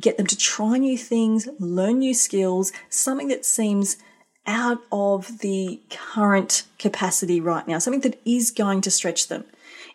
get 0.00 0.16
them 0.16 0.26
to 0.26 0.36
try 0.36 0.78
new 0.78 0.98
things, 0.98 1.48
learn 1.60 2.00
new 2.00 2.14
skills, 2.14 2.72
something 2.90 3.28
that 3.28 3.44
seems 3.44 3.98
out 4.46 4.80
of 4.90 5.38
the 5.38 5.80
current 5.90 6.64
capacity 6.78 7.40
right 7.40 7.66
now, 7.68 7.78
something 7.78 8.00
that 8.00 8.20
is 8.24 8.50
going 8.50 8.80
to 8.82 8.90
stretch 8.90 9.28
them. 9.28 9.44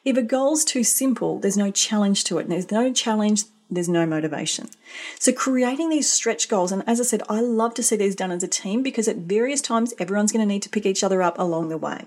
If 0.05 0.17
a 0.17 0.21
goal's 0.21 0.65
too 0.65 0.83
simple, 0.83 1.39
there's 1.39 1.57
no 1.57 1.71
challenge 1.71 2.23
to 2.25 2.37
it. 2.37 2.49
There's 2.49 2.71
no 2.71 2.91
challenge, 2.91 3.45
there's 3.71 3.89
no 3.89 4.05
motivation. 4.05 4.69
So 5.17 5.31
creating 5.31 5.89
these 5.89 6.11
stretch 6.11 6.49
goals, 6.49 6.71
and 6.71 6.83
as 6.85 6.99
I 6.99 7.03
said, 7.03 7.23
I 7.29 7.39
love 7.39 7.73
to 7.75 7.83
see 7.83 7.95
these 7.95 8.15
done 8.15 8.31
as 8.31 8.43
a 8.43 8.47
team 8.47 8.83
because 8.83 9.07
at 9.07 9.17
various 9.17 9.61
times 9.61 9.93
everyone's 9.97 10.31
going 10.31 10.45
to 10.45 10.53
need 10.53 10.61
to 10.63 10.69
pick 10.69 10.85
each 10.85 11.03
other 11.03 11.21
up 11.21 11.39
along 11.39 11.69
the 11.69 11.77
way. 11.77 12.05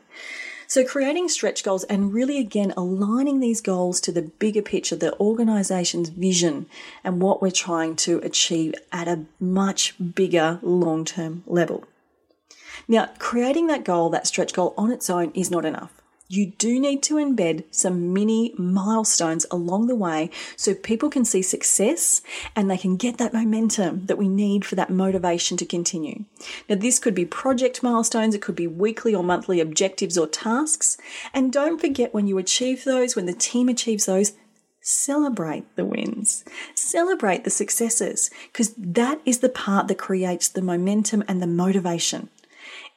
So 0.68 0.84
creating 0.84 1.28
stretch 1.28 1.62
goals 1.62 1.84
and 1.84 2.12
really 2.12 2.38
again 2.38 2.74
aligning 2.76 3.38
these 3.38 3.60
goals 3.60 4.00
to 4.00 4.12
the 4.12 4.22
bigger 4.22 4.62
picture, 4.62 4.96
the 4.96 5.18
organization's 5.20 6.08
vision 6.08 6.66
and 7.04 7.22
what 7.22 7.40
we're 7.40 7.52
trying 7.52 7.94
to 7.96 8.18
achieve 8.18 8.74
at 8.90 9.06
a 9.06 9.24
much 9.38 9.94
bigger 10.14 10.58
long-term 10.62 11.44
level. 11.46 11.84
Now, 12.88 13.10
creating 13.18 13.66
that 13.66 13.84
goal, 13.84 14.10
that 14.10 14.26
stretch 14.26 14.52
goal 14.52 14.74
on 14.76 14.92
its 14.92 15.10
own 15.10 15.32
is 15.32 15.50
not 15.50 15.64
enough. 15.64 15.92
You 16.28 16.46
do 16.58 16.80
need 16.80 17.04
to 17.04 17.14
embed 17.14 17.64
some 17.70 18.12
mini 18.12 18.52
milestones 18.58 19.46
along 19.50 19.86
the 19.86 19.94
way 19.94 20.30
so 20.56 20.74
people 20.74 21.08
can 21.08 21.24
see 21.24 21.42
success 21.42 22.20
and 22.56 22.68
they 22.68 22.76
can 22.76 22.96
get 22.96 23.18
that 23.18 23.32
momentum 23.32 24.06
that 24.06 24.18
we 24.18 24.28
need 24.28 24.64
for 24.64 24.74
that 24.74 24.90
motivation 24.90 25.56
to 25.58 25.64
continue. 25.64 26.24
Now, 26.68 26.76
this 26.76 26.98
could 26.98 27.14
be 27.14 27.24
project 27.24 27.82
milestones, 27.82 28.34
it 28.34 28.42
could 28.42 28.56
be 28.56 28.66
weekly 28.66 29.14
or 29.14 29.22
monthly 29.22 29.60
objectives 29.60 30.18
or 30.18 30.26
tasks. 30.26 30.98
And 31.32 31.52
don't 31.52 31.80
forget 31.80 32.12
when 32.12 32.26
you 32.26 32.38
achieve 32.38 32.82
those, 32.82 33.14
when 33.14 33.26
the 33.26 33.32
team 33.32 33.68
achieves 33.68 34.06
those, 34.06 34.32
celebrate 34.80 35.64
the 35.76 35.84
wins, 35.84 36.44
celebrate 36.74 37.44
the 37.44 37.50
successes, 37.50 38.30
because 38.52 38.72
that 38.74 39.20
is 39.24 39.40
the 39.40 39.48
part 39.48 39.86
that 39.88 39.98
creates 39.98 40.48
the 40.48 40.62
momentum 40.62 41.22
and 41.28 41.40
the 41.40 41.46
motivation. 41.46 42.30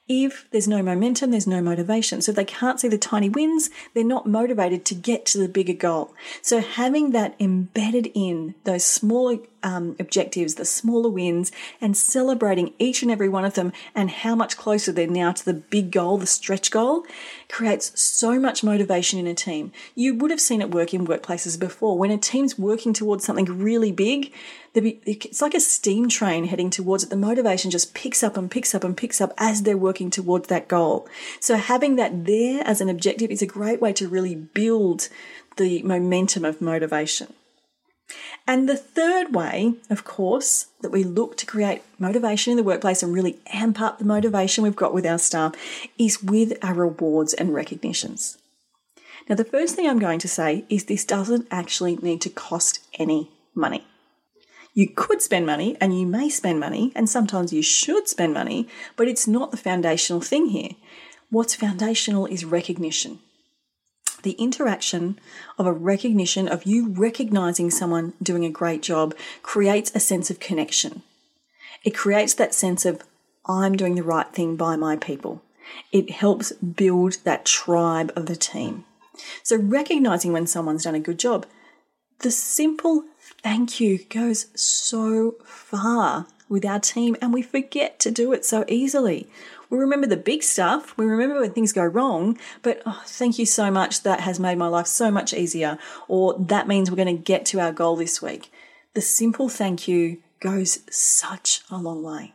If 0.10 0.48
there's 0.50 0.68
no 0.68 0.82
momentum, 0.82 1.30
there's 1.30 1.46
no 1.46 1.62
motivation. 1.62 2.22
So 2.22 2.32
if 2.32 2.36
they 2.36 2.44
can't 2.44 2.80
see 2.80 2.88
the 2.88 2.98
tiny 2.98 3.30
wins, 3.30 3.70
they're 3.94 4.04
not 4.04 4.26
motivated 4.26 4.84
to 4.86 4.96
get 4.96 5.28
to 5.28 5.38
the 5.38 5.48
bigger 5.48 5.74
goal. 5.74 6.16
So 6.42 6.62
having 6.62 7.12
that 7.12 7.36
embedded 7.40 8.12
in 8.16 8.56
those 8.64 8.84
smaller 8.84 9.38
um, 9.64 9.96
objectives, 10.00 10.56
the 10.56 10.66
smaller 10.66 11.10
wins, 11.10 11.52
and 11.82 11.96
celebrating 11.96 12.74
each 12.80 13.02
and 13.02 13.12
every 13.12 13.30
one 13.30 13.46
of 13.46 13.54
them 13.54 13.72
and 13.96 14.10
how 14.10 14.36
much 14.36 14.58
closer 14.58 14.92
they're 14.92 15.08
now 15.08 15.32
to 15.32 15.46
the 15.46 15.54
big 15.54 15.92
goal, 15.92 16.18
the 16.18 16.28
stretch 16.28 16.72
goal, 16.72 17.06
creates 17.50 18.00
so 18.00 18.40
much 18.40 18.64
motivation 18.64 19.20
in 19.20 19.28
a 19.28 19.34
team. 19.34 19.72
You 19.96 20.16
would 20.16 20.32
have 20.32 20.42
seen 20.42 20.62
it 20.62 20.72
work 20.72 20.94
in 20.94 21.08
workplaces 21.08 21.60
before. 21.60 21.98
When 21.98 22.12
a 22.12 22.18
team's 22.18 22.60
working 22.60 22.94
towards 22.94 23.26
something 23.26 23.46
really 23.46 23.92
big, 23.92 24.34
it's 24.76 25.42
like 25.42 25.56
a 25.56 25.60
steam 25.60 26.10
train 26.10 26.46
heading 26.46 26.70
towards 26.70 27.04
it. 27.04 27.10
The 27.10 27.18
motivation 27.18 27.72
just 27.72 27.96
picks 27.96 28.22
up 28.22 28.38
and 28.38 28.52
picks 28.52 28.76
up 28.76 28.84
and 28.84 28.96
picks 28.96 29.20
up 29.20 29.34
as 29.38 29.64
they're 29.64 29.76
working 29.76 30.12
towards 30.12 30.48
that 30.48 30.68
goal. 30.68 31.08
So 31.40 31.56
having 31.56 31.96
that 31.96 32.26
there 32.26 32.62
as 32.66 32.80
an 32.80 32.90
objective 32.90 33.32
is 33.32 33.42
a 33.42 33.48
great 33.48 33.82
way 33.82 33.94
to 33.94 34.08
really 34.08 34.36
build 34.36 35.10
the 35.58 35.82
momentum 35.82 36.46
of 36.46 36.62
motivation. 36.62 37.34
And 38.48 38.68
the 38.68 38.78
third 38.78 39.36
way, 39.36 39.76
of 39.90 40.04
course, 40.04 40.68
that 40.82 40.92
we 40.92 41.04
look 41.04 41.38
to 41.38 41.46
create 41.46 41.84
motivation 42.00 42.52
in 42.52 42.58
the 42.58 42.64
workplace 42.64 43.04
and 43.04 43.14
really 43.14 43.38
amp 43.48 43.80
up 43.80 44.00
the 44.00 44.06
motivation 44.06 44.64
we've 44.64 44.76
got 44.76 44.94
with 44.94 45.06
our 45.06 45.20
staff 45.20 45.54
is 45.98 46.24
with 46.24 46.58
our 46.64 46.74
rewards 46.74 47.34
and 47.34 47.54
recognitions. 47.54 48.38
Now, 49.28 49.36
the 49.36 49.46
first 49.46 49.76
thing 49.76 49.88
I'm 49.88 50.00
going 50.00 50.20
to 50.20 50.28
say 50.28 50.66
is 50.70 50.86
this 50.86 51.06
doesn't 51.06 51.48
actually 51.52 51.98
need 51.98 52.22
to 52.22 52.30
cost 52.30 52.80
any 52.98 53.30
money. 53.54 53.86
You 54.74 54.90
could 54.90 55.22
spend 55.22 55.46
money 55.46 55.78
and 55.80 56.00
you 56.00 56.08
may 56.08 56.30
spend 56.30 56.60
money, 56.60 56.92
and 56.96 57.10
sometimes 57.10 57.54
you 57.54 57.62
should 57.62 58.08
spend 58.08 58.34
money, 58.34 58.68
but 58.96 59.08
it's 59.08 59.28
not 59.28 59.52
the 59.52 59.58
foundational 59.58 60.22
thing 60.22 60.48
here. 60.48 60.72
What's 61.30 61.54
foundational 61.54 62.26
is 62.26 62.46
recognition 62.46 63.20
the 64.24 64.32
interaction 64.34 65.20
of 65.58 65.66
a 65.66 65.74
recognition 65.74 66.48
of 66.48 66.66
you 66.66 66.90
recognizing 66.90 67.72
someone 67.72 68.14
doing 68.22 68.46
a 68.46 68.50
great 68.50 68.82
job 68.82 69.16
creates 69.42 69.92
a 69.94 70.00
sense 70.00 70.30
of 70.30 70.40
connection. 70.40 71.04
It 71.84 71.96
creates 71.96 72.34
that 72.36 72.54
sense 72.54 72.86
of, 72.86 73.04
I'm 73.46 73.76
doing 73.76 73.96
the 73.96 74.04
right 74.04 74.32
thing 74.32 74.56
by 74.56 74.76
my 74.76 74.96
people. 74.96 75.42
It 75.92 76.12
helps 76.12 76.52
build 76.54 77.18
that 77.24 77.46
tribe 77.46 78.12
of 78.16 78.26
the 78.26 78.36
team. 78.36 78.86
So, 79.44 79.58
recognizing 79.58 80.34
when 80.34 80.48
someone's 80.48 80.84
done 80.84 80.96
a 80.96 81.00
good 81.00 81.20
job, 81.20 81.46
the 82.20 82.32
simple 82.32 83.06
thank 83.44 83.80
you 83.80 84.00
goes 84.06 84.48
so 84.56 85.36
far 85.44 86.28
with 86.48 86.66
our 86.66 86.80
team, 86.80 87.16
and 87.22 87.34
we 87.34 87.42
forget 87.42 88.00
to 88.00 88.12
do 88.12 88.34
it 88.34 88.44
so 88.44 88.66
easily. 88.68 89.30
We 89.70 89.78
remember 89.78 90.08
the 90.08 90.18
big 90.18 90.42
stuff, 90.42 90.98
we 90.98 91.06
remember 91.06 91.40
when 91.40 91.54
things 91.54 91.74
go 91.74 91.84
wrong, 91.84 92.40
but 92.64 92.82
oh, 92.88 93.04
thank 93.06 93.38
you 93.38 93.46
so 93.46 93.70
much, 93.70 94.02
that 94.02 94.22
has 94.22 94.40
made 94.40 94.58
my 94.58 94.68
life 94.68 94.88
so 94.88 95.12
much 95.12 95.34
easier, 95.34 95.78
or 96.08 96.36
that 96.40 96.68
means 96.68 96.90
we're 96.90 96.98
going 96.98 97.16
to 97.16 97.24
get 97.24 97.46
to 97.48 97.60
our 97.60 97.72
goal 97.72 97.96
this 97.96 98.20
week. 98.22 98.52
The 98.96 99.02
simple 99.02 99.48
thank 99.48 99.88
you 99.88 100.24
goes 100.40 100.80
such 100.90 101.62
a 101.70 101.78
long 101.78 102.02
way. 102.02 102.34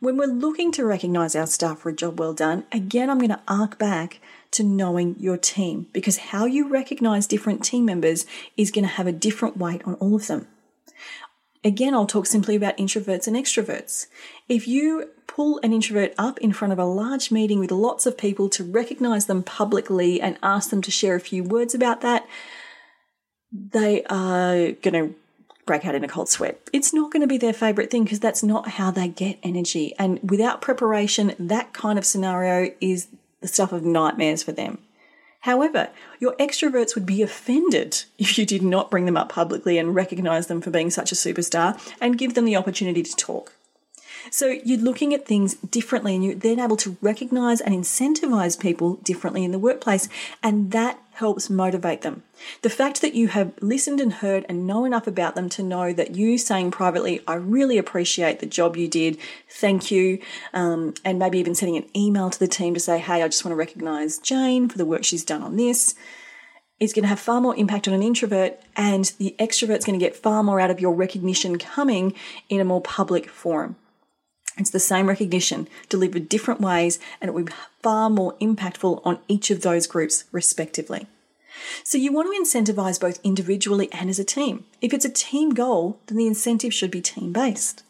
When 0.00 0.16
we're 0.16 0.26
looking 0.26 0.72
to 0.72 0.84
recognize 0.84 1.36
our 1.36 1.46
staff 1.46 1.78
for 1.78 1.90
a 1.90 1.94
job 1.94 2.18
well 2.18 2.34
done, 2.34 2.64
again, 2.72 3.08
I'm 3.08 3.18
going 3.18 3.30
to 3.30 3.40
arc 3.46 3.78
back 3.78 4.20
to 4.50 4.64
knowing 4.64 5.16
your 5.18 5.36
team 5.36 5.86
because 5.92 6.16
how 6.16 6.46
you 6.46 6.68
recognize 6.68 7.26
different 7.26 7.64
team 7.64 7.84
members 7.84 8.26
is 8.56 8.70
going 8.70 8.84
to 8.84 8.90
have 8.90 9.06
a 9.06 9.12
different 9.12 9.56
weight 9.56 9.82
on 9.84 9.94
all 9.94 10.16
of 10.16 10.26
them. 10.26 10.48
Again, 11.62 11.94
I'll 11.94 12.06
talk 12.06 12.26
simply 12.26 12.56
about 12.56 12.76
introverts 12.76 13.26
and 13.26 13.36
extroverts. 13.36 14.06
If 14.48 14.68
you 14.68 15.10
pull 15.34 15.58
an 15.64 15.72
introvert 15.72 16.14
up 16.16 16.38
in 16.38 16.52
front 16.52 16.72
of 16.72 16.78
a 16.78 16.84
large 16.84 17.32
meeting 17.32 17.58
with 17.58 17.72
lots 17.72 18.06
of 18.06 18.16
people 18.16 18.48
to 18.48 18.62
recognize 18.62 19.26
them 19.26 19.42
publicly 19.42 20.20
and 20.20 20.38
ask 20.44 20.70
them 20.70 20.80
to 20.80 20.92
share 20.92 21.16
a 21.16 21.20
few 21.20 21.42
words 21.42 21.74
about 21.74 22.02
that, 22.02 22.24
they 23.52 24.04
are 24.04 24.72
going 24.72 24.92
to 24.92 25.14
break 25.66 25.84
out 25.84 25.94
in 25.94 26.04
a 26.04 26.08
cold 26.08 26.28
sweat. 26.28 26.60
It's 26.72 26.94
not 26.94 27.10
going 27.10 27.22
to 27.22 27.26
be 27.26 27.38
their 27.38 27.52
favorite 27.52 27.90
thing 27.90 28.04
because 28.04 28.20
that's 28.20 28.44
not 28.44 28.68
how 28.68 28.92
they 28.92 29.08
get 29.08 29.38
energy. 29.42 29.92
And 29.98 30.20
without 30.22 30.60
preparation, 30.60 31.34
that 31.38 31.72
kind 31.72 31.98
of 31.98 32.06
scenario 32.06 32.72
is 32.80 33.08
the 33.40 33.48
stuff 33.48 33.72
of 33.72 33.84
nightmares 33.84 34.42
for 34.42 34.52
them. 34.52 34.78
However, 35.40 35.90
your 36.20 36.36
extroverts 36.36 36.94
would 36.94 37.06
be 37.06 37.22
offended 37.22 38.04
if 38.18 38.38
you 38.38 38.46
did 38.46 38.62
not 38.62 38.90
bring 38.90 39.04
them 39.04 39.16
up 39.16 39.30
publicly 39.30 39.78
and 39.78 39.96
recognize 39.96 40.46
them 40.46 40.60
for 40.60 40.70
being 40.70 40.90
such 40.90 41.10
a 41.10 41.16
superstar 41.16 41.76
and 42.00 42.18
give 42.18 42.34
them 42.34 42.44
the 42.44 42.56
opportunity 42.56 43.02
to 43.02 43.16
talk. 43.16 43.52
So 44.30 44.46
you're 44.46 44.78
looking 44.78 45.14
at 45.14 45.26
things 45.26 45.54
differently 45.54 46.14
and 46.14 46.24
you're 46.24 46.34
then 46.34 46.60
able 46.60 46.76
to 46.78 46.96
recognize 47.00 47.60
and 47.60 47.74
incentivize 47.74 48.58
people 48.58 48.96
differently 48.96 49.44
in 49.44 49.52
the 49.52 49.58
workplace. 49.58 50.08
And 50.42 50.70
that 50.72 50.98
helps 51.14 51.48
motivate 51.48 52.02
them. 52.02 52.22
The 52.62 52.70
fact 52.70 53.00
that 53.00 53.14
you 53.14 53.28
have 53.28 53.52
listened 53.60 54.00
and 54.00 54.14
heard 54.14 54.44
and 54.48 54.66
know 54.66 54.84
enough 54.84 55.06
about 55.06 55.36
them 55.36 55.48
to 55.50 55.62
know 55.62 55.92
that 55.92 56.16
you 56.16 56.38
saying 56.38 56.72
privately, 56.72 57.20
I 57.26 57.34
really 57.34 57.78
appreciate 57.78 58.40
the 58.40 58.46
job 58.46 58.76
you 58.76 58.88
did, 58.88 59.18
thank 59.48 59.90
you, 59.90 60.18
um, 60.52 60.94
and 61.04 61.18
maybe 61.18 61.38
even 61.38 61.54
sending 61.54 61.76
an 61.76 61.88
email 61.96 62.30
to 62.30 62.38
the 62.38 62.48
team 62.48 62.74
to 62.74 62.80
say, 62.80 62.98
hey, 62.98 63.22
I 63.22 63.28
just 63.28 63.44
want 63.44 63.52
to 63.52 63.56
recognize 63.56 64.18
Jane 64.18 64.68
for 64.68 64.76
the 64.76 64.86
work 64.86 65.04
she's 65.04 65.24
done 65.24 65.42
on 65.42 65.56
this. 65.56 65.94
Is 66.80 66.92
going 66.92 67.04
to 67.04 67.08
have 67.08 67.20
far 67.20 67.40
more 67.40 67.54
impact 67.54 67.86
on 67.86 67.94
an 67.94 68.02
introvert, 68.02 68.60
and 68.76 69.04
the 69.18 69.36
extrovert's 69.38 69.84
going 69.84 69.98
to 69.98 70.04
get 70.04 70.16
far 70.16 70.42
more 70.42 70.58
out 70.58 70.72
of 70.72 70.80
your 70.80 70.92
recognition 70.92 71.56
coming 71.56 72.14
in 72.48 72.60
a 72.60 72.64
more 72.64 72.80
public 72.80 73.30
forum. 73.30 73.76
It's 74.56 74.70
the 74.70 74.80
same 74.80 75.08
recognition 75.08 75.68
delivered 75.88 76.28
different 76.28 76.60
ways, 76.60 76.98
and 77.20 77.28
it 77.28 77.32
will 77.32 77.44
be 77.44 77.52
far 77.82 78.08
more 78.08 78.34
impactful 78.34 79.00
on 79.04 79.18
each 79.26 79.50
of 79.50 79.62
those 79.62 79.86
groups, 79.86 80.24
respectively. 80.30 81.06
So, 81.82 81.98
you 81.98 82.12
want 82.12 82.32
to 82.32 82.40
incentivize 82.40 83.00
both 83.00 83.20
individually 83.24 83.88
and 83.92 84.10
as 84.10 84.18
a 84.18 84.24
team. 84.24 84.64
If 84.80 84.92
it's 84.92 85.04
a 85.04 85.10
team 85.10 85.50
goal, 85.50 85.98
then 86.06 86.18
the 86.18 86.26
incentive 86.26 86.74
should 86.74 86.90
be 86.90 87.00
team 87.00 87.32
based. 87.32 87.82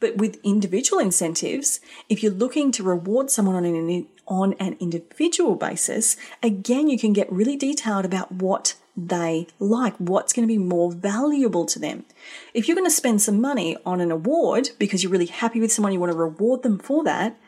But 0.00 0.16
with 0.16 0.40
individual 0.44 1.00
incentives, 1.00 1.80
if 2.08 2.22
you're 2.22 2.32
looking 2.32 2.72
to 2.72 2.82
reward 2.82 3.30
someone 3.30 3.56
on 3.56 3.64
an, 3.64 4.06
on 4.26 4.54
an 4.54 4.76
individual 4.80 5.56
basis, 5.56 6.16
again, 6.42 6.88
you 6.88 6.98
can 6.98 7.12
get 7.12 7.32
really 7.32 7.56
detailed 7.56 8.04
about 8.04 8.32
what 8.32 8.74
they 8.96 9.46
like, 9.58 9.96
what's 9.96 10.32
going 10.32 10.46
to 10.46 10.52
be 10.52 10.58
more 10.58 10.92
valuable 10.92 11.64
to 11.66 11.78
them. 11.78 12.04
If 12.52 12.68
you're 12.68 12.76
going 12.76 12.86
to 12.86 12.90
spend 12.90 13.22
some 13.22 13.40
money 13.40 13.76
on 13.86 14.00
an 14.00 14.10
award 14.10 14.70
because 14.78 15.02
you're 15.02 15.12
really 15.12 15.26
happy 15.26 15.60
with 15.60 15.72
someone, 15.72 15.92
you 15.92 16.00
want 16.00 16.12
to 16.12 16.18
reward 16.18 16.62
them 16.62 16.78
for 16.78 17.02
that, 17.04 17.38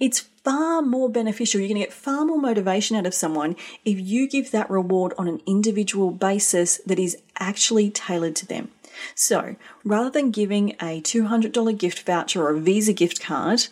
it's 0.00 0.20
far 0.42 0.82
more 0.82 1.10
beneficial. 1.10 1.60
You're 1.60 1.68
going 1.68 1.80
to 1.80 1.86
get 1.86 1.92
far 1.92 2.24
more 2.24 2.40
motivation 2.40 2.96
out 2.96 3.06
of 3.06 3.14
someone 3.14 3.54
if 3.84 4.00
you 4.00 4.28
give 4.28 4.50
that 4.50 4.70
reward 4.70 5.12
on 5.18 5.28
an 5.28 5.40
individual 5.46 6.10
basis 6.10 6.78
that 6.86 6.98
is 6.98 7.18
actually 7.38 7.90
tailored 7.90 8.34
to 8.36 8.46
them. 8.46 8.70
So 9.14 9.56
rather 9.84 10.10
than 10.10 10.30
giving 10.30 10.70
a 10.80 11.00
$200 11.00 11.78
gift 11.78 12.00
voucher 12.00 12.42
or 12.42 12.50
a 12.50 12.60
Visa 12.60 12.92
gift 12.92 13.20
card, 13.20 13.68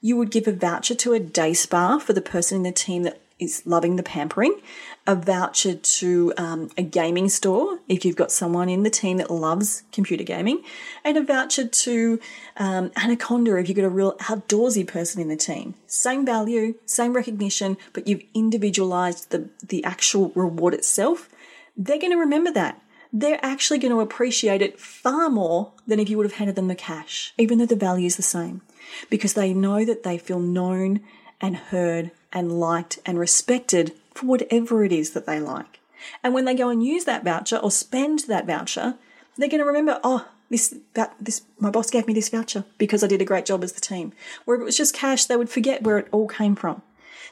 you 0.00 0.16
would 0.16 0.30
give 0.30 0.46
a 0.46 0.52
voucher 0.52 0.94
to 0.96 1.12
a 1.14 1.20
day 1.20 1.54
spa 1.54 1.98
for 1.98 2.12
the 2.12 2.20
person 2.20 2.58
in 2.58 2.62
the 2.62 2.72
team 2.72 3.04
that 3.04 3.20
is 3.38 3.62
loving 3.66 3.96
the 3.96 4.02
pampering, 4.02 4.60
a 5.06 5.14
voucher 5.14 5.74
to 5.74 6.32
um, 6.36 6.70
a 6.76 6.82
gaming 6.82 7.28
store 7.28 7.78
if 7.88 8.04
you've 8.04 8.16
got 8.16 8.32
someone 8.32 8.68
in 8.68 8.82
the 8.82 8.90
team 8.90 9.16
that 9.18 9.30
loves 9.30 9.84
computer 9.92 10.24
gaming, 10.24 10.62
and 11.04 11.16
a 11.16 11.22
voucher 11.22 11.66
to 11.66 12.20
um, 12.56 12.90
Anaconda 12.96 13.56
if 13.56 13.68
you've 13.68 13.76
got 13.76 13.84
a 13.84 13.88
real 13.88 14.14
outdoorsy 14.18 14.86
person 14.86 15.22
in 15.22 15.28
the 15.28 15.36
team. 15.36 15.74
Same 15.86 16.26
value, 16.26 16.74
same 16.84 17.14
recognition, 17.14 17.76
but 17.92 18.06
you've 18.06 18.24
individualized 18.34 19.30
the, 19.30 19.48
the 19.66 19.84
actual 19.84 20.30
reward 20.34 20.74
itself. 20.74 21.28
They're 21.76 21.98
going 21.98 22.12
to 22.12 22.18
remember 22.18 22.50
that. 22.52 22.82
They're 23.12 23.40
actually 23.42 23.78
going 23.78 23.94
to 23.94 24.00
appreciate 24.00 24.60
it 24.60 24.78
far 24.78 25.30
more 25.30 25.72
than 25.86 25.98
if 25.98 26.10
you 26.10 26.18
would 26.18 26.26
have 26.26 26.34
handed 26.34 26.56
them 26.56 26.68
the 26.68 26.74
cash, 26.74 27.32
even 27.38 27.58
though 27.58 27.66
the 27.66 27.76
value 27.76 28.06
is 28.06 28.16
the 28.16 28.22
same, 28.22 28.60
because 29.08 29.32
they 29.32 29.54
know 29.54 29.84
that 29.84 30.02
they 30.02 30.18
feel 30.18 30.40
known 30.40 31.00
and 31.40 31.56
heard 31.56 32.10
and 32.32 32.60
liked 32.60 32.98
and 33.06 33.18
respected 33.18 33.92
for 34.14 34.26
whatever 34.26 34.84
it 34.84 34.92
is 34.92 35.10
that 35.12 35.26
they 35.26 35.40
like. 35.40 35.80
And 36.22 36.34
when 36.34 36.44
they 36.44 36.54
go 36.54 36.68
and 36.68 36.84
use 36.84 37.04
that 37.04 37.24
voucher 37.24 37.56
or 37.56 37.70
spend 37.70 38.20
that 38.28 38.46
voucher, 38.46 38.94
they're 39.36 39.48
going 39.48 39.60
to 39.60 39.66
remember, 39.66 40.00
oh, 40.02 40.28
this 40.50 40.74
that 40.94 41.14
this 41.20 41.42
my 41.58 41.70
boss 41.70 41.90
gave 41.90 42.06
me 42.06 42.14
this 42.14 42.30
voucher 42.30 42.64
because 42.78 43.04
I 43.04 43.06
did 43.06 43.20
a 43.20 43.26
great 43.26 43.46
job 43.46 43.62
as 43.62 43.72
the 43.72 43.80
team. 43.80 44.12
Where 44.44 44.56
if 44.56 44.62
it 44.62 44.64
was 44.64 44.76
just 44.76 44.94
cash, 44.94 45.26
they 45.26 45.36
would 45.36 45.50
forget 45.50 45.82
where 45.82 45.98
it 45.98 46.08
all 46.10 46.28
came 46.28 46.56
from. 46.56 46.82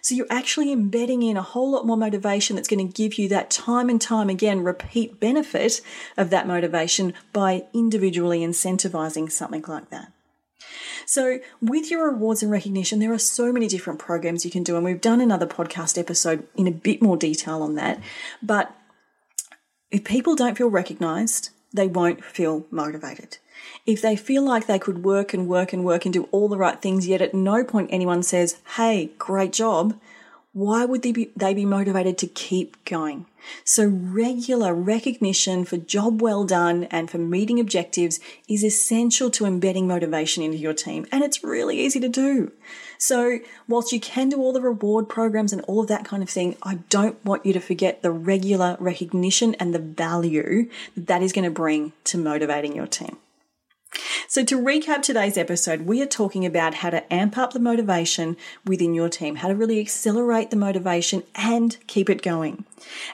So 0.02 0.14
you're 0.14 0.26
actually 0.30 0.70
embedding 0.70 1.22
in 1.22 1.36
a 1.36 1.42
whole 1.42 1.70
lot 1.70 1.86
more 1.86 1.96
motivation 1.96 2.54
that's 2.54 2.68
going 2.68 2.86
to 2.86 2.92
give 2.92 3.18
you 3.18 3.28
that 3.30 3.50
time 3.50 3.88
and 3.88 4.00
time 4.00 4.28
again 4.28 4.62
repeat 4.62 5.18
benefit 5.18 5.80
of 6.16 6.30
that 6.30 6.46
motivation 6.46 7.14
by 7.32 7.64
individually 7.72 8.40
incentivizing 8.40 9.32
something 9.32 9.64
like 9.66 9.90
that. 9.90 10.12
So, 11.04 11.38
with 11.60 11.90
your 11.90 12.08
awards 12.08 12.42
and 12.42 12.50
recognition, 12.50 12.98
there 12.98 13.12
are 13.12 13.18
so 13.18 13.52
many 13.52 13.68
different 13.68 13.98
programs 13.98 14.44
you 14.44 14.50
can 14.50 14.62
do, 14.62 14.76
and 14.76 14.84
we've 14.84 15.00
done 15.00 15.20
another 15.20 15.46
podcast 15.46 15.98
episode 15.98 16.46
in 16.56 16.66
a 16.66 16.72
bit 16.72 17.00
more 17.00 17.16
detail 17.16 17.62
on 17.62 17.74
that. 17.76 18.00
But 18.42 18.74
if 19.90 20.04
people 20.04 20.34
don't 20.34 20.56
feel 20.56 20.68
recognized, 20.68 21.50
they 21.72 21.86
won't 21.86 22.24
feel 22.24 22.66
motivated. 22.70 23.38
If 23.84 24.02
they 24.02 24.16
feel 24.16 24.42
like 24.42 24.66
they 24.66 24.78
could 24.78 25.04
work 25.04 25.32
and 25.32 25.48
work 25.48 25.72
and 25.72 25.84
work 25.84 26.04
and 26.04 26.12
do 26.12 26.28
all 26.32 26.48
the 26.48 26.56
right 26.56 26.80
things, 26.80 27.06
yet 27.06 27.22
at 27.22 27.34
no 27.34 27.64
point 27.64 27.90
anyone 27.92 28.22
says, 28.22 28.60
Hey, 28.76 29.12
great 29.18 29.52
job, 29.52 29.98
why 30.56 30.86
would 30.86 31.02
they 31.02 31.12
be, 31.12 31.30
they 31.36 31.52
be 31.52 31.66
motivated 31.66 32.16
to 32.16 32.26
keep 32.26 32.82
going? 32.86 33.26
So 33.62 33.86
regular 33.86 34.74
recognition 34.74 35.66
for 35.66 35.76
job 35.76 36.22
well 36.22 36.44
done 36.44 36.84
and 36.84 37.10
for 37.10 37.18
meeting 37.18 37.60
objectives 37.60 38.20
is 38.48 38.64
essential 38.64 39.30
to 39.32 39.44
embedding 39.44 39.86
motivation 39.86 40.42
into 40.42 40.56
your 40.56 40.72
team. 40.72 41.06
And 41.12 41.22
it's 41.22 41.44
really 41.44 41.78
easy 41.78 42.00
to 42.00 42.08
do. 42.08 42.52
So 42.96 43.40
whilst 43.68 43.92
you 43.92 44.00
can 44.00 44.30
do 44.30 44.38
all 44.38 44.54
the 44.54 44.62
reward 44.62 45.10
programs 45.10 45.52
and 45.52 45.60
all 45.62 45.82
of 45.82 45.88
that 45.88 46.06
kind 46.06 46.22
of 46.22 46.30
thing, 46.30 46.56
I 46.62 46.76
don't 46.88 47.22
want 47.22 47.44
you 47.44 47.52
to 47.52 47.60
forget 47.60 48.00
the 48.00 48.10
regular 48.10 48.78
recognition 48.80 49.54
and 49.56 49.74
the 49.74 49.78
value 49.78 50.70
that 50.94 51.06
that 51.06 51.22
is 51.22 51.34
going 51.34 51.44
to 51.44 51.50
bring 51.50 51.92
to 52.04 52.16
motivating 52.16 52.74
your 52.74 52.86
team. 52.86 53.18
So, 54.28 54.44
to 54.44 54.58
recap 54.58 55.02
today's 55.02 55.38
episode, 55.38 55.82
we 55.82 56.02
are 56.02 56.06
talking 56.06 56.44
about 56.44 56.74
how 56.74 56.90
to 56.90 57.12
amp 57.12 57.38
up 57.38 57.52
the 57.52 57.60
motivation 57.60 58.36
within 58.64 58.94
your 58.94 59.08
team, 59.08 59.36
how 59.36 59.48
to 59.48 59.54
really 59.54 59.80
accelerate 59.80 60.50
the 60.50 60.56
motivation 60.56 61.22
and 61.34 61.76
keep 61.86 62.10
it 62.10 62.22
going. 62.22 62.64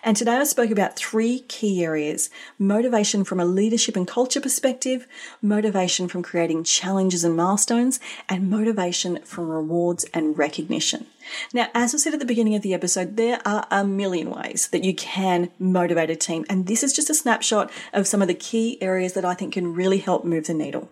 And 0.03 0.17
today 0.17 0.37
I 0.37 0.45
spoke 0.45 0.71
about 0.71 0.97
three 0.97 1.41
key 1.41 1.85
areas 1.85 2.31
motivation 2.59 3.25
from 3.25 3.41
a 3.41 3.45
leadership 3.45 3.97
and 3.97 4.07
culture 4.07 4.41
perspective, 4.41 5.07
motivation 5.41 6.09
from 6.09 6.23
creating 6.23 6.65
challenges 6.65 7.25
and 7.25 7.37
milestones, 7.37 8.01
and 8.29 8.51
motivation 8.51 9.21
from 9.23 9.49
rewards 9.49 10.05
and 10.15 10.37
recognition. 10.37 11.07
Now, 11.53 11.69
as 11.75 11.95
I 11.95 11.99
said 11.99 12.15
at 12.15 12.21
the 12.21 12.27
beginning 12.27 12.55
of 12.55 12.63
the 12.63 12.75
episode, 12.75 13.17
there 13.17 13.41
are 13.47 13.67
a 13.71 13.85
million 13.85 14.31
ways 14.31 14.69
that 14.69 14.85
you 14.85 14.95
can 14.95 15.51
motivate 15.59 16.11
a 16.11 16.17
team, 16.17 16.45
and 16.49 16.67
this 16.67 16.83
is 16.83 16.93
just 16.93 17.11
a 17.11 17.15
snapshot 17.15 17.71
of 17.93 18.07
some 18.07 18.23
of 18.23 18.29
the 18.29 18.35
key 18.35 18.79
areas 18.83 19.13
that 19.15 19.25
I 19.25 19.35
think 19.35 19.55
can 19.55 19.75
really 19.75 19.99
help 19.99 20.25
move 20.25 20.47
the 20.47 20.55
needle. 20.55 20.89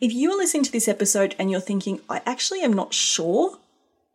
If 0.00 0.12
you 0.12 0.32
are 0.32 0.36
listening 0.36 0.64
to 0.64 0.72
this 0.72 0.88
episode 0.88 1.36
and 1.38 1.50
you're 1.50 1.60
thinking, 1.60 2.00
I 2.08 2.20
actually 2.26 2.62
am 2.62 2.72
not 2.72 2.92
sure 2.92 3.58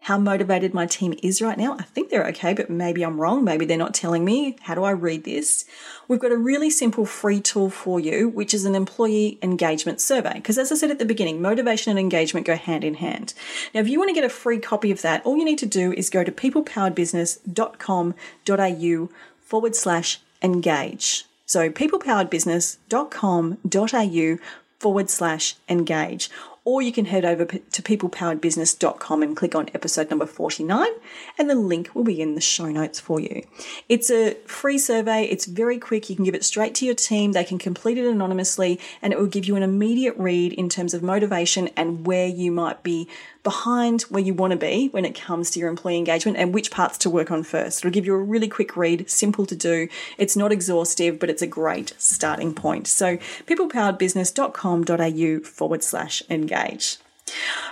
how 0.01 0.17
motivated 0.17 0.73
my 0.73 0.85
team 0.85 1.13
is 1.21 1.41
right 1.41 1.57
now. 1.57 1.75
I 1.77 1.83
think 1.83 2.09
they're 2.09 2.27
okay, 2.27 2.53
but 2.53 2.69
maybe 2.69 3.03
I'm 3.03 3.19
wrong. 3.19 3.43
Maybe 3.43 3.65
they're 3.65 3.77
not 3.77 3.93
telling 3.93 4.23
me. 4.23 4.55
How 4.61 4.73
do 4.73 4.81
I 4.83 4.91
read 4.91 5.25
this? 5.25 5.65
We've 6.07 6.19
got 6.19 6.31
a 6.31 6.37
really 6.37 6.69
simple 6.69 7.05
free 7.05 7.41
tool 7.41 7.69
for 7.69 7.99
you, 7.99 8.29
which 8.29 8.53
is 8.53 8.63
an 8.65 8.75
employee 8.75 9.37
engagement 9.41 9.99
survey. 9.99 10.35
Because 10.35 10.57
as 10.57 10.71
I 10.71 10.75
said 10.75 10.89
at 10.89 10.99
the 10.99 11.05
beginning, 11.05 11.41
motivation 11.41 11.91
and 11.91 11.99
engagement 11.99 12.47
go 12.47 12.55
hand 12.55 12.85
in 12.85 12.93
hand. 12.95 13.33
Now, 13.73 13.81
if 13.81 13.89
you 13.89 13.99
want 13.99 14.07
to 14.09 14.15
get 14.15 14.23
a 14.23 14.29
free 14.29 14.59
copy 14.59 14.89
of 14.89 15.01
that, 15.01 15.25
all 15.25 15.37
you 15.37 15.45
need 15.45 15.59
to 15.59 15.65
do 15.65 15.91
is 15.93 16.09
go 16.09 16.23
to 16.23 16.31
peoplepoweredbusiness.com.au 16.31 19.09
forward 19.41 19.75
slash 19.75 20.21
engage. 20.41 21.25
So 21.45 21.69
peoplepoweredbusiness.com.au 21.69 24.37
forward 24.79 25.09
slash 25.09 25.55
engage 25.67 26.29
or 26.69 26.83
you 26.83 26.91
can 26.91 27.05
head 27.05 27.25
over 27.25 27.45
to 27.45 27.81
peoplepoweredbusiness.com 27.81 29.23
and 29.23 29.35
click 29.35 29.55
on 29.55 29.67
episode 29.73 30.07
number 30.11 30.27
49, 30.27 30.87
and 31.35 31.49
the 31.49 31.55
link 31.55 31.89
will 31.95 32.03
be 32.03 32.21
in 32.21 32.35
the 32.35 32.41
show 32.41 32.67
notes 32.67 32.99
for 32.99 33.19
you. 33.19 33.41
It's 33.89 34.11
a 34.11 34.35
free 34.45 34.77
survey, 34.77 35.23
it's 35.23 35.45
very 35.45 35.79
quick. 35.79 36.11
You 36.11 36.15
can 36.15 36.25
give 36.25 36.35
it 36.35 36.45
straight 36.45 36.75
to 36.75 36.85
your 36.85 36.93
team, 36.93 37.31
they 37.31 37.43
can 37.43 37.57
complete 37.57 37.97
it 37.97 38.05
anonymously, 38.05 38.79
and 39.01 39.11
it 39.11 39.17
will 39.17 39.25
give 39.25 39.45
you 39.45 39.55
an 39.55 39.63
immediate 39.63 40.15
read 40.15 40.53
in 40.53 40.69
terms 40.69 40.93
of 40.93 41.01
motivation 41.01 41.69
and 41.75 42.05
where 42.05 42.27
you 42.27 42.51
might 42.51 42.83
be 42.83 43.09
behind 43.43 44.01
where 44.03 44.21
you 44.21 44.33
want 44.33 44.51
to 44.51 44.57
be 44.57 44.89
when 44.89 45.05
it 45.05 45.15
comes 45.15 45.49
to 45.49 45.59
your 45.59 45.69
employee 45.69 45.97
engagement 45.97 46.37
and 46.37 46.53
which 46.53 46.69
parts 46.71 46.97
to 46.97 47.09
work 47.09 47.31
on 47.31 47.41
first. 47.41 47.79
It'll 47.79 47.89
give 47.91 48.05
you 48.05 48.13
a 48.13 48.21
really 48.21 48.49
quick 48.49 48.75
read, 48.75 49.09
simple 49.09 49.45
to 49.45 49.55
do. 49.55 49.87
It's 50.17 50.35
not 50.35 50.51
exhaustive, 50.51 51.17
but 51.19 51.29
it's 51.29 51.41
a 51.41 51.47
great 51.47 51.93
starting 51.97 52.53
point. 52.53 52.85
So, 52.87 53.17
peoplepoweredbusiness.com.au 53.47 55.39
forward 55.43 55.83
slash 55.83 56.21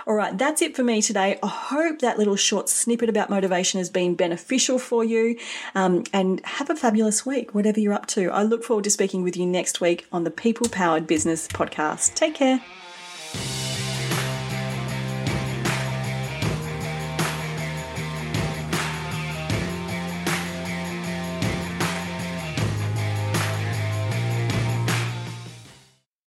All 0.06 0.14
right, 0.14 0.36
that's 0.36 0.62
it 0.62 0.76
for 0.76 0.82
me 0.82 1.02
today. 1.02 1.38
I 1.42 1.46
hope 1.46 1.98
that 2.00 2.18
little 2.18 2.36
short 2.36 2.68
snippet 2.68 3.08
about 3.08 3.28
motivation 3.28 3.78
has 3.78 3.90
been 3.90 4.14
beneficial 4.14 4.78
for 4.78 5.04
you. 5.04 5.38
Um, 5.74 6.04
and 6.12 6.40
have 6.44 6.70
a 6.70 6.76
fabulous 6.76 7.26
week, 7.26 7.54
whatever 7.54 7.80
you're 7.80 7.92
up 7.92 8.06
to. 8.06 8.30
I 8.30 8.42
look 8.42 8.64
forward 8.64 8.84
to 8.84 8.90
speaking 8.90 9.22
with 9.22 9.36
you 9.36 9.46
next 9.46 9.80
week 9.80 10.06
on 10.12 10.24
the 10.24 10.30
People 10.30 10.68
Powered 10.68 11.06
Business 11.06 11.48
Podcast. 11.48 12.14
Take 12.14 12.34
care. 12.34 12.62